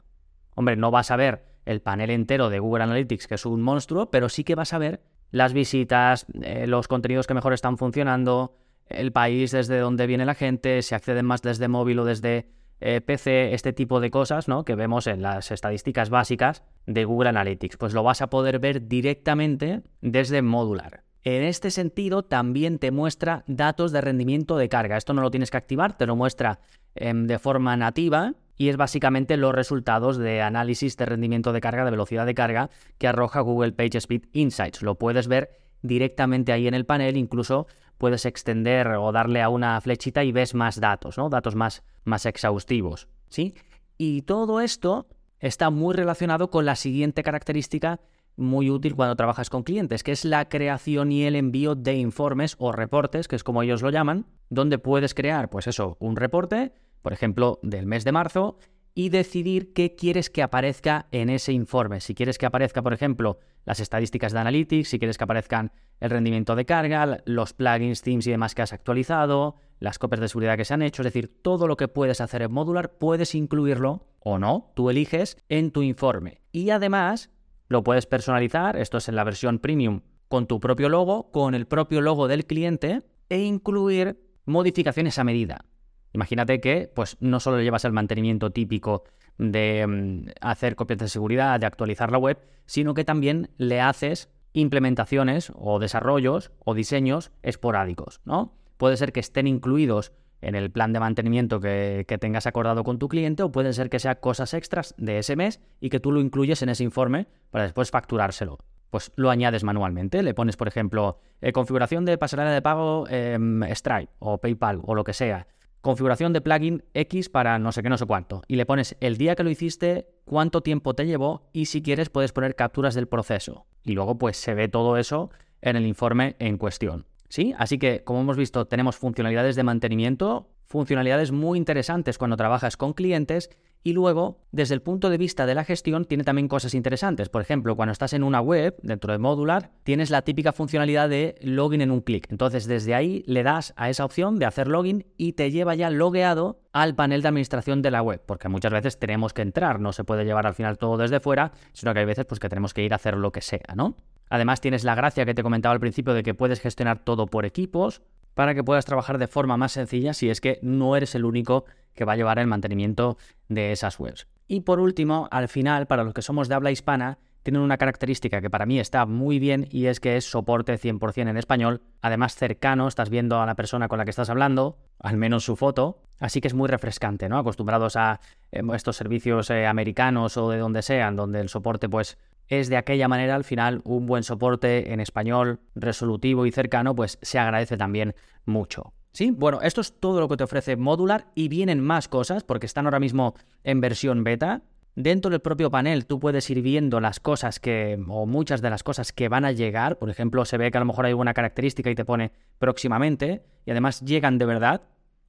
Hombre, 0.54 0.76
no 0.76 0.92
vas 0.92 1.10
a 1.10 1.16
ver 1.16 1.46
el 1.64 1.82
panel 1.82 2.10
entero 2.10 2.50
de 2.50 2.60
Google 2.60 2.84
Analytics, 2.84 3.28
que 3.28 3.36
es 3.36 3.46
un 3.46 3.62
monstruo, 3.62 4.12
pero 4.12 4.28
sí 4.28 4.44
que 4.44 4.56
vas 4.56 4.74
a 4.74 4.78
ver 4.78 5.00
las 5.32 5.54
visitas, 5.54 6.26
eh, 6.42 6.68
los 6.68 6.90
contenidos 6.90 7.28
que 7.28 7.34
mejor 7.34 7.54
están 7.54 7.78
funcionando, 7.78 8.58
el 8.88 9.14
país 9.14 9.52
desde 9.52 9.80
donde 9.80 10.06
viene 10.06 10.26
la 10.26 10.36
gente, 10.36 10.82
si 10.82 10.94
acceden 10.96 11.26
más 11.26 11.42
desde 11.42 11.70
móvil 11.70 12.00
o 12.00 12.04
desde 12.04 12.62
eh, 12.86 13.00
PC, 13.00 13.54
este 13.54 13.72
tipo 13.72 14.02
de 14.02 14.12
cosas, 14.12 14.50
¿no? 14.50 14.66
Que 14.66 14.76
vemos 14.76 15.08
en 15.08 15.22
las 15.22 15.52
estadísticas 15.52 16.10
básicas 16.10 16.64
de 16.86 17.06
Google 17.06 17.30
Analytics. 17.30 17.78
Pues 17.78 17.94
lo 17.94 18.04
vas 18.04 18.22
a 18.22 18.30
poder 18.30 18.60
ver 18.60 18.90
directamente 18.90 19.84
desde 20.02 20.42
Modular. 20.42 21.04
En 21.24 21.44
este 21.44 21.72
sentido, 21.72 22.24
también 22.24 22.80
te 22.80 22.92
muestra 22.92 23.46
datos 23.48 23.94
de 23.94 24.02
rendimiento 24.02 24.58
de 24.58 24.68
carga. 24.68 24.98
Esto 24.98 25.14
no 25.14 25.22
lo 25.22 25.32
tienes 25.32 25.50
que 25.50 25.56
activar, 25.56 25.98
te 25.98 26.06
lo 26.06 26.18
muestra 26.18 26.60
em, 26.96 27.26
de 27.26 27.40
forma 27.40 27.78
nativa 27.78 28.34
y 28.58 28.68
es 28.68 28.76
básicamente 28.76 29.38
los 29.38 29.56
resultados 29.56 30.18
de 30.18 30.42
análisis 30.42 30.98
de 30.98 31.06
rendimiento 31.06 31.54
de 31.54 31.62
carga, 31.62 31.86
de 31.86 31.92
velocidad 31.92 32.26
de 32.26 32.36
carga 32.36 32.70
que 32.98 33.08
arroja 33.08 33.40
Google 33.40 33.72
PageSpeed 33.72 34.24
Insights. 34.34 34.82
Lo 34.82 34.96
puedes 34.96 35.30
ver 35.30 35.52
directamente 35.82 36.52
ahí 36.52 36.68
en 36.68 36.74
el 36.74 36.86
panel, 36.86 37.16
incluso 37.16 37.68
puedes 37.98 38.26
extender 38.26 38.88
o 38.90 39.12
darle 39.12 39.42
a 39.42 39.50
una 39.50 39.80
flechita 39.82 40.24
y 40.24 40.32
ves 40.32 40.54
más 40.54 40.80
datos, 40.80 41.18
¿no? 41.18 41.30
Datos 41.30 41.56
más, 41.56 41.84
más 42.04 42.26
exhaustivos, 42.26 43.08
¿sí? 43.30 43.56
Y 43.98 44.24
todo 44.24 44.62
esto 44.62 45.08
está 45.40 45.70
muy 45.70 45.94
relacionado 45.94 46.50
con 46.50 46.66
la 46.66 46.76
siguiente 46.76 47.24
característica 47.24 48.00
muy 48.36 48.70
útil 48.70 48.96
cuando 48.96 49.16
trabajas 49.16 49.50
con 49.50 49.64
clientes, 49.64 50.04
que 50.04 50.12
es 50.12 50.26
la 50.26 50.50
creación 50.50 51.12
y 51.12 51.24
el 51.24 51.36
envío 51.36 51.76
de 51.76 51.96
informes 51.96 52.56
o 52.58 52.72
reportes, 52.72 53.28
que 53.28 53.36
es 53.36 53.44
como 53.44 53.62
ellos 53.62 53.82
lo 53.82 53.90
llaman, 53.90 54.26
donde 54.50 54.80
puedes 54.80 55.14
crear, 55.14 55.50
pues 55.50 55.68
eso, 55.68 55.98
un 56.00 56.16
reporte, 56.16 56.74
por 57.02 57.14
ejemplo, 57.14 57.60
del 57.62 57.86
mes 57.86 58.04
de 58.04 58.12
marzo, 58.12 58.58
y 58.96 59.10
decidir 59.10 59.74
qué 59.74 59.96
quieres 59.96 60.30
que 60.30 60.44
aparezca 60.44 61.08
en 61.12 61.30
ese 61.30 61.52
informe. 61.52 62.00
Si 62.00 62.14
quieres 62.14 62.38
que 62.38 62.46
aparezca, 62.46 62.82
por 62.82 62.94
ejemplo, 62.94 63.40
las 63.66 63.80
estadísticas 63.80 64.34
de 64.34 64.40
Analytics, 64.40 64.90
si 64.90 65.00
quieres 65.00 65.18
que 65.18 65.24
aparezcan 65.24 65.72
el 66.00 66.10
rendimiento 66.10 66.56
de 66.56 66.66
carga, 66.66 67.22
los 67.26 67.54
plugins, 67.54 68.02
themes 68.02 68.28
y 68.28 68.32
demás 68.32 68.56
que 68.56 68.62
has 68.62 68.74
actualizado, 68.74 69.56
las 69.80 70.00
copias 70.00 70.22
de 70.22 70.28
seguridad 70.28 70.58
que 70.58 70.66
se 70.66 70.74
han 70.74 70.82
hecho, 70.82 71.02
es 71.02 71.06
decir, 71.06 71.42
todo 71.42 71.68
lo 71.68 71.78
que 71.78 71.88
puedes 71.88 72.22
hacer 72.22 72.42
en 72.42 72.52
Modular 72.52 72.98
puedes 72.98 73.36
incluirlo 73.36 74.08
o 74.20 74.38
no, 74.38 74.72
tú 74.76 74.90
eliges 74.90 75.38
en 75.50 75.72
tu 75.72 75.82
informe. 75.82 76.42
Y 76.52 76.70
además 76.70 77.32
lo 77.68 77.84
puedes 77.84 78.06
personalizar, 78.06 78.78
esto 78.78 78.98
es 78.98 79.10
en 79.10 79.16
la 79.16 79.24
versión 79.24 79.60
premium, 79.60 80.02
con 80.28 80.48
tu 80.48 80.60
propio 80.60 80.90
logo, 80.90 81.32
con 81.32 81.56
el 81.56 81.68
propio 81.68 82.02
logo 82.02 82.28
del 82.28 82.46
cliente 82.46 83.02
e 83.30 83.40
incluir 83.40 84.20
modificaciones 84.46 85.18
a 85.20 85.24
medida. 85.24 85.66
Imagínate 86.14 86.62
que 86.62 86.90
pues 86.94 87.18
no 87.20 87.40
solo 87.40 87.62
llevas 87.62 87.86
el 87.86 87.92
mantenimiento 87.92 88.52
típico 88.52 89.04
de 89.38 89.86
mm, 89.88 90.30
hacer 90.42 90.76
copias 90.76 91.00
de 91.00 91.10
seguridad, 91.10 91.60
de 91.60 91.66
actualizar 91.66 92.12
la 92.12 92.18
web, 92.18 92.40
sino 92.66 92.94
que 92.94 93.04
también 93.04 93.50
le 93.58 93.82
haces 93.82 94.30
implementaciones 94.54 95.52
o 95.56 95.80
desarrollos 95.80 96.52
o 96.64 96.76
diseños 96.76 97.32
esporádicos, 97.42 98.22
¿no? 98.24 98.54
Puede 98.78 98.98
ser 98.98 99.12
que 99.12 99.20
estén 99.20 99.48
incluidos 99.48 100.12
en 100.42 100.56
el 100.56 100.70
plan 100.72 100.94
de 100.94 101.00
mantenimiento 101.00 101.60
que, 101.60 102.06
tengas 102.20 102.46
acordado 102.46 102.84
con 102.84 103.00
tu 103.00 103.08
cliente 103.08 103.44
o 103.44 103.52
puede 103.52 103.74
ser 103.74 103.90
que 103.90 104.00
sean 104.00 104.18
cosas 104.20 104.54
extras 104.54 104.94
de 104.98 105.18
ese 105.18 105.36
mes 105.36 105.62
y 105.80 105.90
que 105.90 106.00
tú 106.00 106.12
lo 106.12 106.20
incluyes 106.20 106.62
en 106.62 106.70
ese 106.70 106.84
informe 106.84 107.28
para 107.50 107.64
después 107.64 107.90
facturárselo. 107.92 108.58
Pues 108.90 109.12
lo 109.16 109.32
añades 109.32 109.64
manualmente, 109.64 110.22
le 110.22 110.36
pones, 110.36 110.56
por 110.56 110.68
ejemplo, 110.68 111.18
eh, 111.42 111.52
configuración 111.52 112.06
de 112.06 112.18
pasarela 112.18 112.52
de 112.52 112.62
pago 112.62 113.08
em, 113.10 113.64
Stripe 113.74 114.12
o 114.20 114.38
PayPal 114.38 114.82
o 114.84 114.94
lo 114.94 115.04
que 115.04 115.14
sea 115.14 115.48
configuración 115.84 116.32
de 116.32 116.40
plugin 116.40 116.86
X 116.94 117.28
para 117.28 117.60
no 117.60 117.74
sé 117.74 117.84
qué, 117.84 117.90
no 117.90 117.98
sé 117.98 118.06
cuánto. 118.06 118.42
Y 118.48 118.56
le 118.56 118.66
pones 118.66 118.96
el 119.02 119.18
día 119.18 119.36
que 119.36 119.44
lo 119.44 119.50
hiciste, 119.50 120.08
cuánto 120.24 120.62
tiempo 120.62 120.96
te 120.96 121.06
llevó 121.06 121.50
y 121.52 121.66
si 121.66 121.82
quieres 121.84 122.10
puedes 122.10 122.32
poner 122.32 122.56
capturas 122.56 122.96
del 122.96 123.08
proceso. 123.08 123.66
Y 123.84 123.92
luego 123.92 124.18
pues 124.18 124.38
se 124.38 124.54
ve 124.54 124.70
todo 124.70 124.96
eso 124.96 125.30
en 125.62 125.76
el 125.76 125.86
informe 125.86 126.38
en 126.40 126.58
cuestión. 126.58 127.06
¿Sí? 127.28 127.54
Así 127.58 127.80
que, 127.80 128.04
como 128.04 128.22
hemos 128.22 128.38
visto, 128.38 128.66
tenemos 128.66 128.96
funcionalidades 128.96 129.56
de 129.56 129.64
mantenimiento, 129.64 130.48
funcionalidades 130.66 131.32
muy 131.32 131.58
interesantes 131.58 132.18
cuando 132.18 132.38
trabajas 132.38 132.78
con 132.78 132.94
clientes 132.94 133.50
y 133.86 133.92
luego, 133.92 134.40
desde 134.54 134.76
el 134.76 134.82
punto 134.82 135.10
de 135.10 135.18
vista 135.18 135.46
de 135.46 135.56
la 135.56 135.66
gestión, 135.66 136.06
tiene 136.06 136.24
también 136.24 136.48
cosas 136.48 136.74
interesantes. 136.74 137.28
Por 137.28 137.42
ejemplo, 137.42 137.76
cuando 137.76 137.92
estás 137.92 138.14
en 138.14 138.24
una 138.24 138.40
web, 138.40 138.78
dentro 138.82 139.12
de 139.12 139.20
Modular, 139.20 139.72
tienes 139.84 140.10
la 140.10 140.22
típica 140.22 140.54
funcionalidad 140.54 141.10
de 141.10 141.36
login 141.42 141.82
en 141.82 141.92
un 141.92 142.00
clic. 142.00 142.28
Entonces, 142.32 142.66
desde 142.66 142.96
ahí 142.96 143.24
le 143.28 143.44
das 143.44 143.74
a 143.76 143.90
esa 143.90 144.06
opción 144.06 144.40
de 144.40 144.46
hacer 144.46 144.70
login 144.70 145.06
y 145.18 145.34
te 145.34 145.52
lleva 145.52 145.76
ya 145.76 145.90
logueado 145.90 146.62
al 146.72 146.96
panel 146.96 147.22
de 147.22 147.28
administración 147.28 147.82
de 147.82 147.92
la 147.92 148.02
web. 148.02 148.22
Porque 148.26 148.48
muchas 148.48 148.72
veces 148.72 148.98
tenemos 149.00 149.34
que 149.34 149.42
entrar, 149.42 149.82
no 149.82 149.92
se 149.92 150.06
puede 150.06 150.24
llevar 150.24 150.48
al 150.48 150.54
final 150.54 150.78
todo 150.78 150.96
desde 150.96 151.20
fuera, 151.20 151.52
sino 151.74 151.94
que 151.94 152.00
hay 152.00 152.06
veces 152.06 152.26
pues, 152.26 152.40
que 152.40 152.48
tenemos 152.48 152.74
que 152.74 152.84
ir 152.84 152.94
a 152.94 152.96
hacer 152.96 153.18
lo 153.18 153.34
que 153.34 153.42
sea, 153.42 153.76
¿no? 153.76 153.98
Además 154.30 154.62
tienes 154.62 154.86
la 154.86 154.96
gracia 154.96 155.26
que 155.26 155.34
te 155.34 155.44
comentaba 155.44 155.74
al 155.74 155.82
principio 155.82 156.14
de 156.14 156.24
que 156.24 156.34
puedes 156.34 156.62
gestionar 156.62 157.00
todo 157.00 157.28
por 157.28 157.46
equipos 157.46 158.02
para 158.34 158.56
que 158.56 158.64
puedas 158.64 158.86
trabajar 158.86 159.18
de 159.18 159.28
forma 159.28 159.58
más 159.58 159.74
sencilla 159.74 160.14
si 160.14 160.30
es 160.30 160.42
que 160.42 160.60
no 160.62 160.96
eres 160.96 161.16
el 161.16 161.26
único 161.26 161.66
que 161.94 162.06
va 162.06 162.14
a 162.14 162.16
llevar 162.16 162.40
el 162.40 162.48
mantenimiento 162.48 163.18
de 163.50 163.72
esas 163.72 164.00
webs. 164.00 164.28
Y 164.48 164.62
por 164.62 164.80
último, 164.80 165.28
al 165.32 165.48
final, 165.48 165.88
para 165.88 166.04
los 166.04 166.14
que 166.14 166.22
somos 166.22 166.50
de 166.50 166.56
habla 166.56 166.72
hispana, 166.72 167.20
tienen 167.44 167.62
una 167.62 167.78
característica 167.78 168.42
que 168.42 168.50
para 168.50 168.66
mí 168.66 168.80
está 168.80 169.06
muy 169.06 169.38
bien 169.38 169.68
y 169.70 169.88
es 169.88 170.00
que 170.00 170.16
es 170.16 170.26
soporte 170.26 170.80
100% 170.80 171.30
en 171.30 171.38
español, 171.38 171.82
además 172.02 172.36
cercano, 172.36 172.88
estás 172.88 173.10
viendo 173.10 173.42
a 173.42 173.46
la 173.46 173.56
persona 173.56 173.90
con 173.90 174.00
la 174.00 174.06
que 174.06 174.12
estás 174.12 174.30
hablando, 174.30 174.78
al 175.00 175.18
menos 175.18 175.44
su 175.44 175.58
foto, 175.58 176.00
así 176.20 176.40
que 176.40 176.48
es 176.48 176.54
muy 176.54 176.70
refrescante, 176.70 177.28
¿no? 177.28 177.38
Acostumbrados 177.38 177.98
a 177.98 178.22
em, 178.52 178.72
estos 178.72 178.96
servicios 178.96 179.50
eh, 179.50 179.68
americanos 179.68 180.38
o 180.38 180.50
de 180.50 180.58
donde 180.58 180.82
sean, 180.82 181.18
donde 181.18 181.42
el 181.42 181.50
soporte 181.50 181.90
pues 181.90 182.18
es 182.60 182.70
de 182.70 182.78
aquella 182.78 183.08
manera, 183.08 183.36
al 183.36 183.44
final 183.44 183.82
un 183.84 184.06
buen 184.06 184.24
soporte 184.24 184.94
en 184.94 185.00
español 185.00 185.60
resolutivo 185.76 186.46
y 186.46 186.52
cercano 186.52 186.96
pues 186.96 187.20
se 187.22 187.40
agradece 187.40 187.78
también 187.78 188.16
mucho. 188.46 188.94
Sí, 189.12 189.30
bueno, 189.30 189.62
esto 189.62 189.82
es 189.82 190.00
todo 190.00 190.20
lo 190.20 190.28
que 190.28 190.38
te 190.38 190.44
ofrece 190.44 190.76
Modular 190.76 191.28
y 191.36 191.48
vienen 191.48 191.80
más 191.80 192.08
cosas 192.08 192.44
porque 192.44 192.66
están 192.66 192.86
ahora 192.86 193.00
mismo 193.00 193.36
en 193.64 193.80
versión 193.80 194.24
beta. 194.24 194.64
Dentro 194.96 195.30
del 195.30 195.40
propio 195.40 195.72
panel 195.72 196.06
tú 196.06 196.20
puedes 196.20 196.50
ir 196.50 196.62
viendo 196.62 197.00
las 197.00 197.20
cosas 197.20 197.60
que, 197.60 198.00
o 198.08 198.26
muchas 198.26 198.62
de 198.62 198.70
las 198.70 198.84
cosas 198.84 199.12
que 199.12 199.30
van 199.30 199.46
a 199.46 199.52
llegar. 199.52 199.98
Por 200.00 200.10
ejemplo, 200.10 200.46
se 200.46 200.58
ve 200.58 200.72
que 200.72 200.78
a 200.78 200.82
lo 200.82 200.86
mejor 200.86 201.06
hay 201.06 201.14
una 201.14 201.34
característica 201.34 201.92
y 201.92 201.96
te 201.96 202.06
pone 202.06 202.32
próximamente, 202.58 203.44
y 203.66 203.72
además 203.72 204.02
llegan 204.02 204.38
de 204.38 204.46
verdad, 204.46 204.82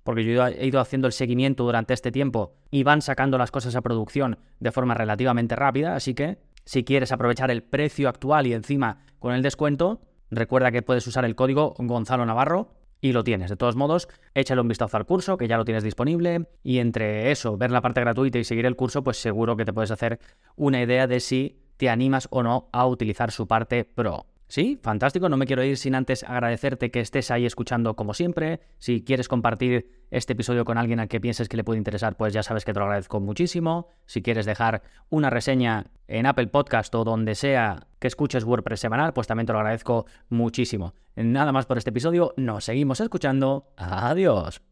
porque 0.02 0.24
yo 0.24 0.46
he 0.46 0.66
ido 0.66 0.80
haciendo 0.80 1.06
el 1.06 1.12
seguimiento 1.12 1.64
durante 1.64 1.94
este 1.94 2.12
tiempo 2.12 2.54
y 2.70 2.84
van 2.84 3.02
sacando 3.02 3.38
las 3.38 3.50
cosas 3.50 3.74
a 3.74 3.80
producción 3.80 4.38
de 4.60 4.70
forma 4.70 4.94
relativamente 4.94 5.56
rápida. 5.56 5.96
Así 5.96 6.14
que 6.14 6.38
si 6.64 6.84
quieres 6.84 7.12
aprovechar 7.12 7.50
el 7.50 7.62
precio 7.62 8.08
actual 8.08 8.46
y 8.46 8.54
encima 8.54 9.04
con 9.18 9.34
el 9.34 9.42
descuento, 9.42 10.00
recuerda 10.30 10.72
que 10.72 10.82
puedes 10.82 11.06
usar 11.06 11.24
el 11.24 11.34
código 11.34 11.74
Gonzalo 11.78 12.26
Navarro 12.26 12.70
y 13.00 13.12
lo 13.12 13.22
tienes. 13.22 13.50
De 13.50 13.56
todos 13.56 13.76
modos, 13.76 14.08
échale 14.34 14.62
un 14.62 14.68
vistazo 14.68 14.96
al 14.96 15.04
curso, 15.04 15.36
que 15.36 15.46
ya 15.46 15.58
lo 15.58 15.64
tienes 15.64 15.84
disponible, 15.84 16.48
y 16.62 16.78
entre 16.78 17.30
eso, 17.30 17.58
ver 17.58 17.70
la 17.70 17.82
parte 17.82 18.00
gratuita 18.00 18.38
y 18.38 18.44
seguir 18.44 18.64
el 18.64 18.76
curso, 18.76 19.04
pues 19.04 19.18
seguro 19.18 19.56
que 19.56 19.66
te 19.66 19.74
puedes 19.74 19.90
hacer 19.90 20.20
una 20.56 20.80
idea 20.82 21.06
de 21.06 21.20
si 21.20 21.60
te 21.76 21.90
animas 21.90 22.28
o 22.30 22.42
no 22.42 22.70
a 22.72 22.86
utilizar 22.86 23.30
su 23.30 23.46
parte 23.46 23.84
pro. 23.84 24.26
Sí, 24.54 24.78
fantástico. 24.80 25.28
No 25.28 25.36
me 25.36 25.46
quiero 25.46 25.64
ir 25.64 25.76
sin 25.76 25.96
antes 25.96 26.22
agradecerte 26.22 26.92
que 26.92 27.00
estés 27.00 27.32
ahí 27.32 27.44
escuchando 27.44 27.96
como 27.96 28.14
siempre. 28.14 28.60
Si 28.78 29.02
quieres 29.02 29.26
compartir 29.26 29.90
este 30.12 30.34
episodio 30.34 30.64
con 30.64 30.78
alguien 30.78 31.00
al 31.00 31.08
que 31.08 31.20
pienses 31.20 31.48
que 31.48 31.56
le 31.56 31.64
puede 31.64 31.78
interesar, 31.78 32.16
pues 32.16 32.32
ya 32.32 32.44
sabes 32.44 32.64
que 32.64 32.72
te 32.72 32.78
lo 32.78 32.84
agradezco 32.84 33.18
muchísimo. 33.18 33.88
Si 34.06 34.22
quieres 34.22 34.46
dejar 34.46 34.82
una 35.10 35.28
reseña 35.28 35.86
en 36.06 36.26
Apple 36.26 36.46
Podcast 36.46 36.94
o 36.94 37.02
donde 37.02 37.34
sea 37.34 37.88
que 37.98 38.06
escuches 38.06 38.44
WordPress 38.44 38.78
semanal, 38.78 39.12
pues 39.12 39.26
también 39.26 39.48
te 39.48 39.52
lo 39.52 39.58
agradezco 39.58 40.06
muchísimo. 40.28 40.94
Nada 41.16 41.50
más 41.50 41.66
por 41.66 41.76
este 41.76 41.90
episodio. 41.90 42.32
Nos 42.36 42.62
seguimos 42.62 43.00
escuchando. 43.00 43.72
Adiós. 43.76 44.62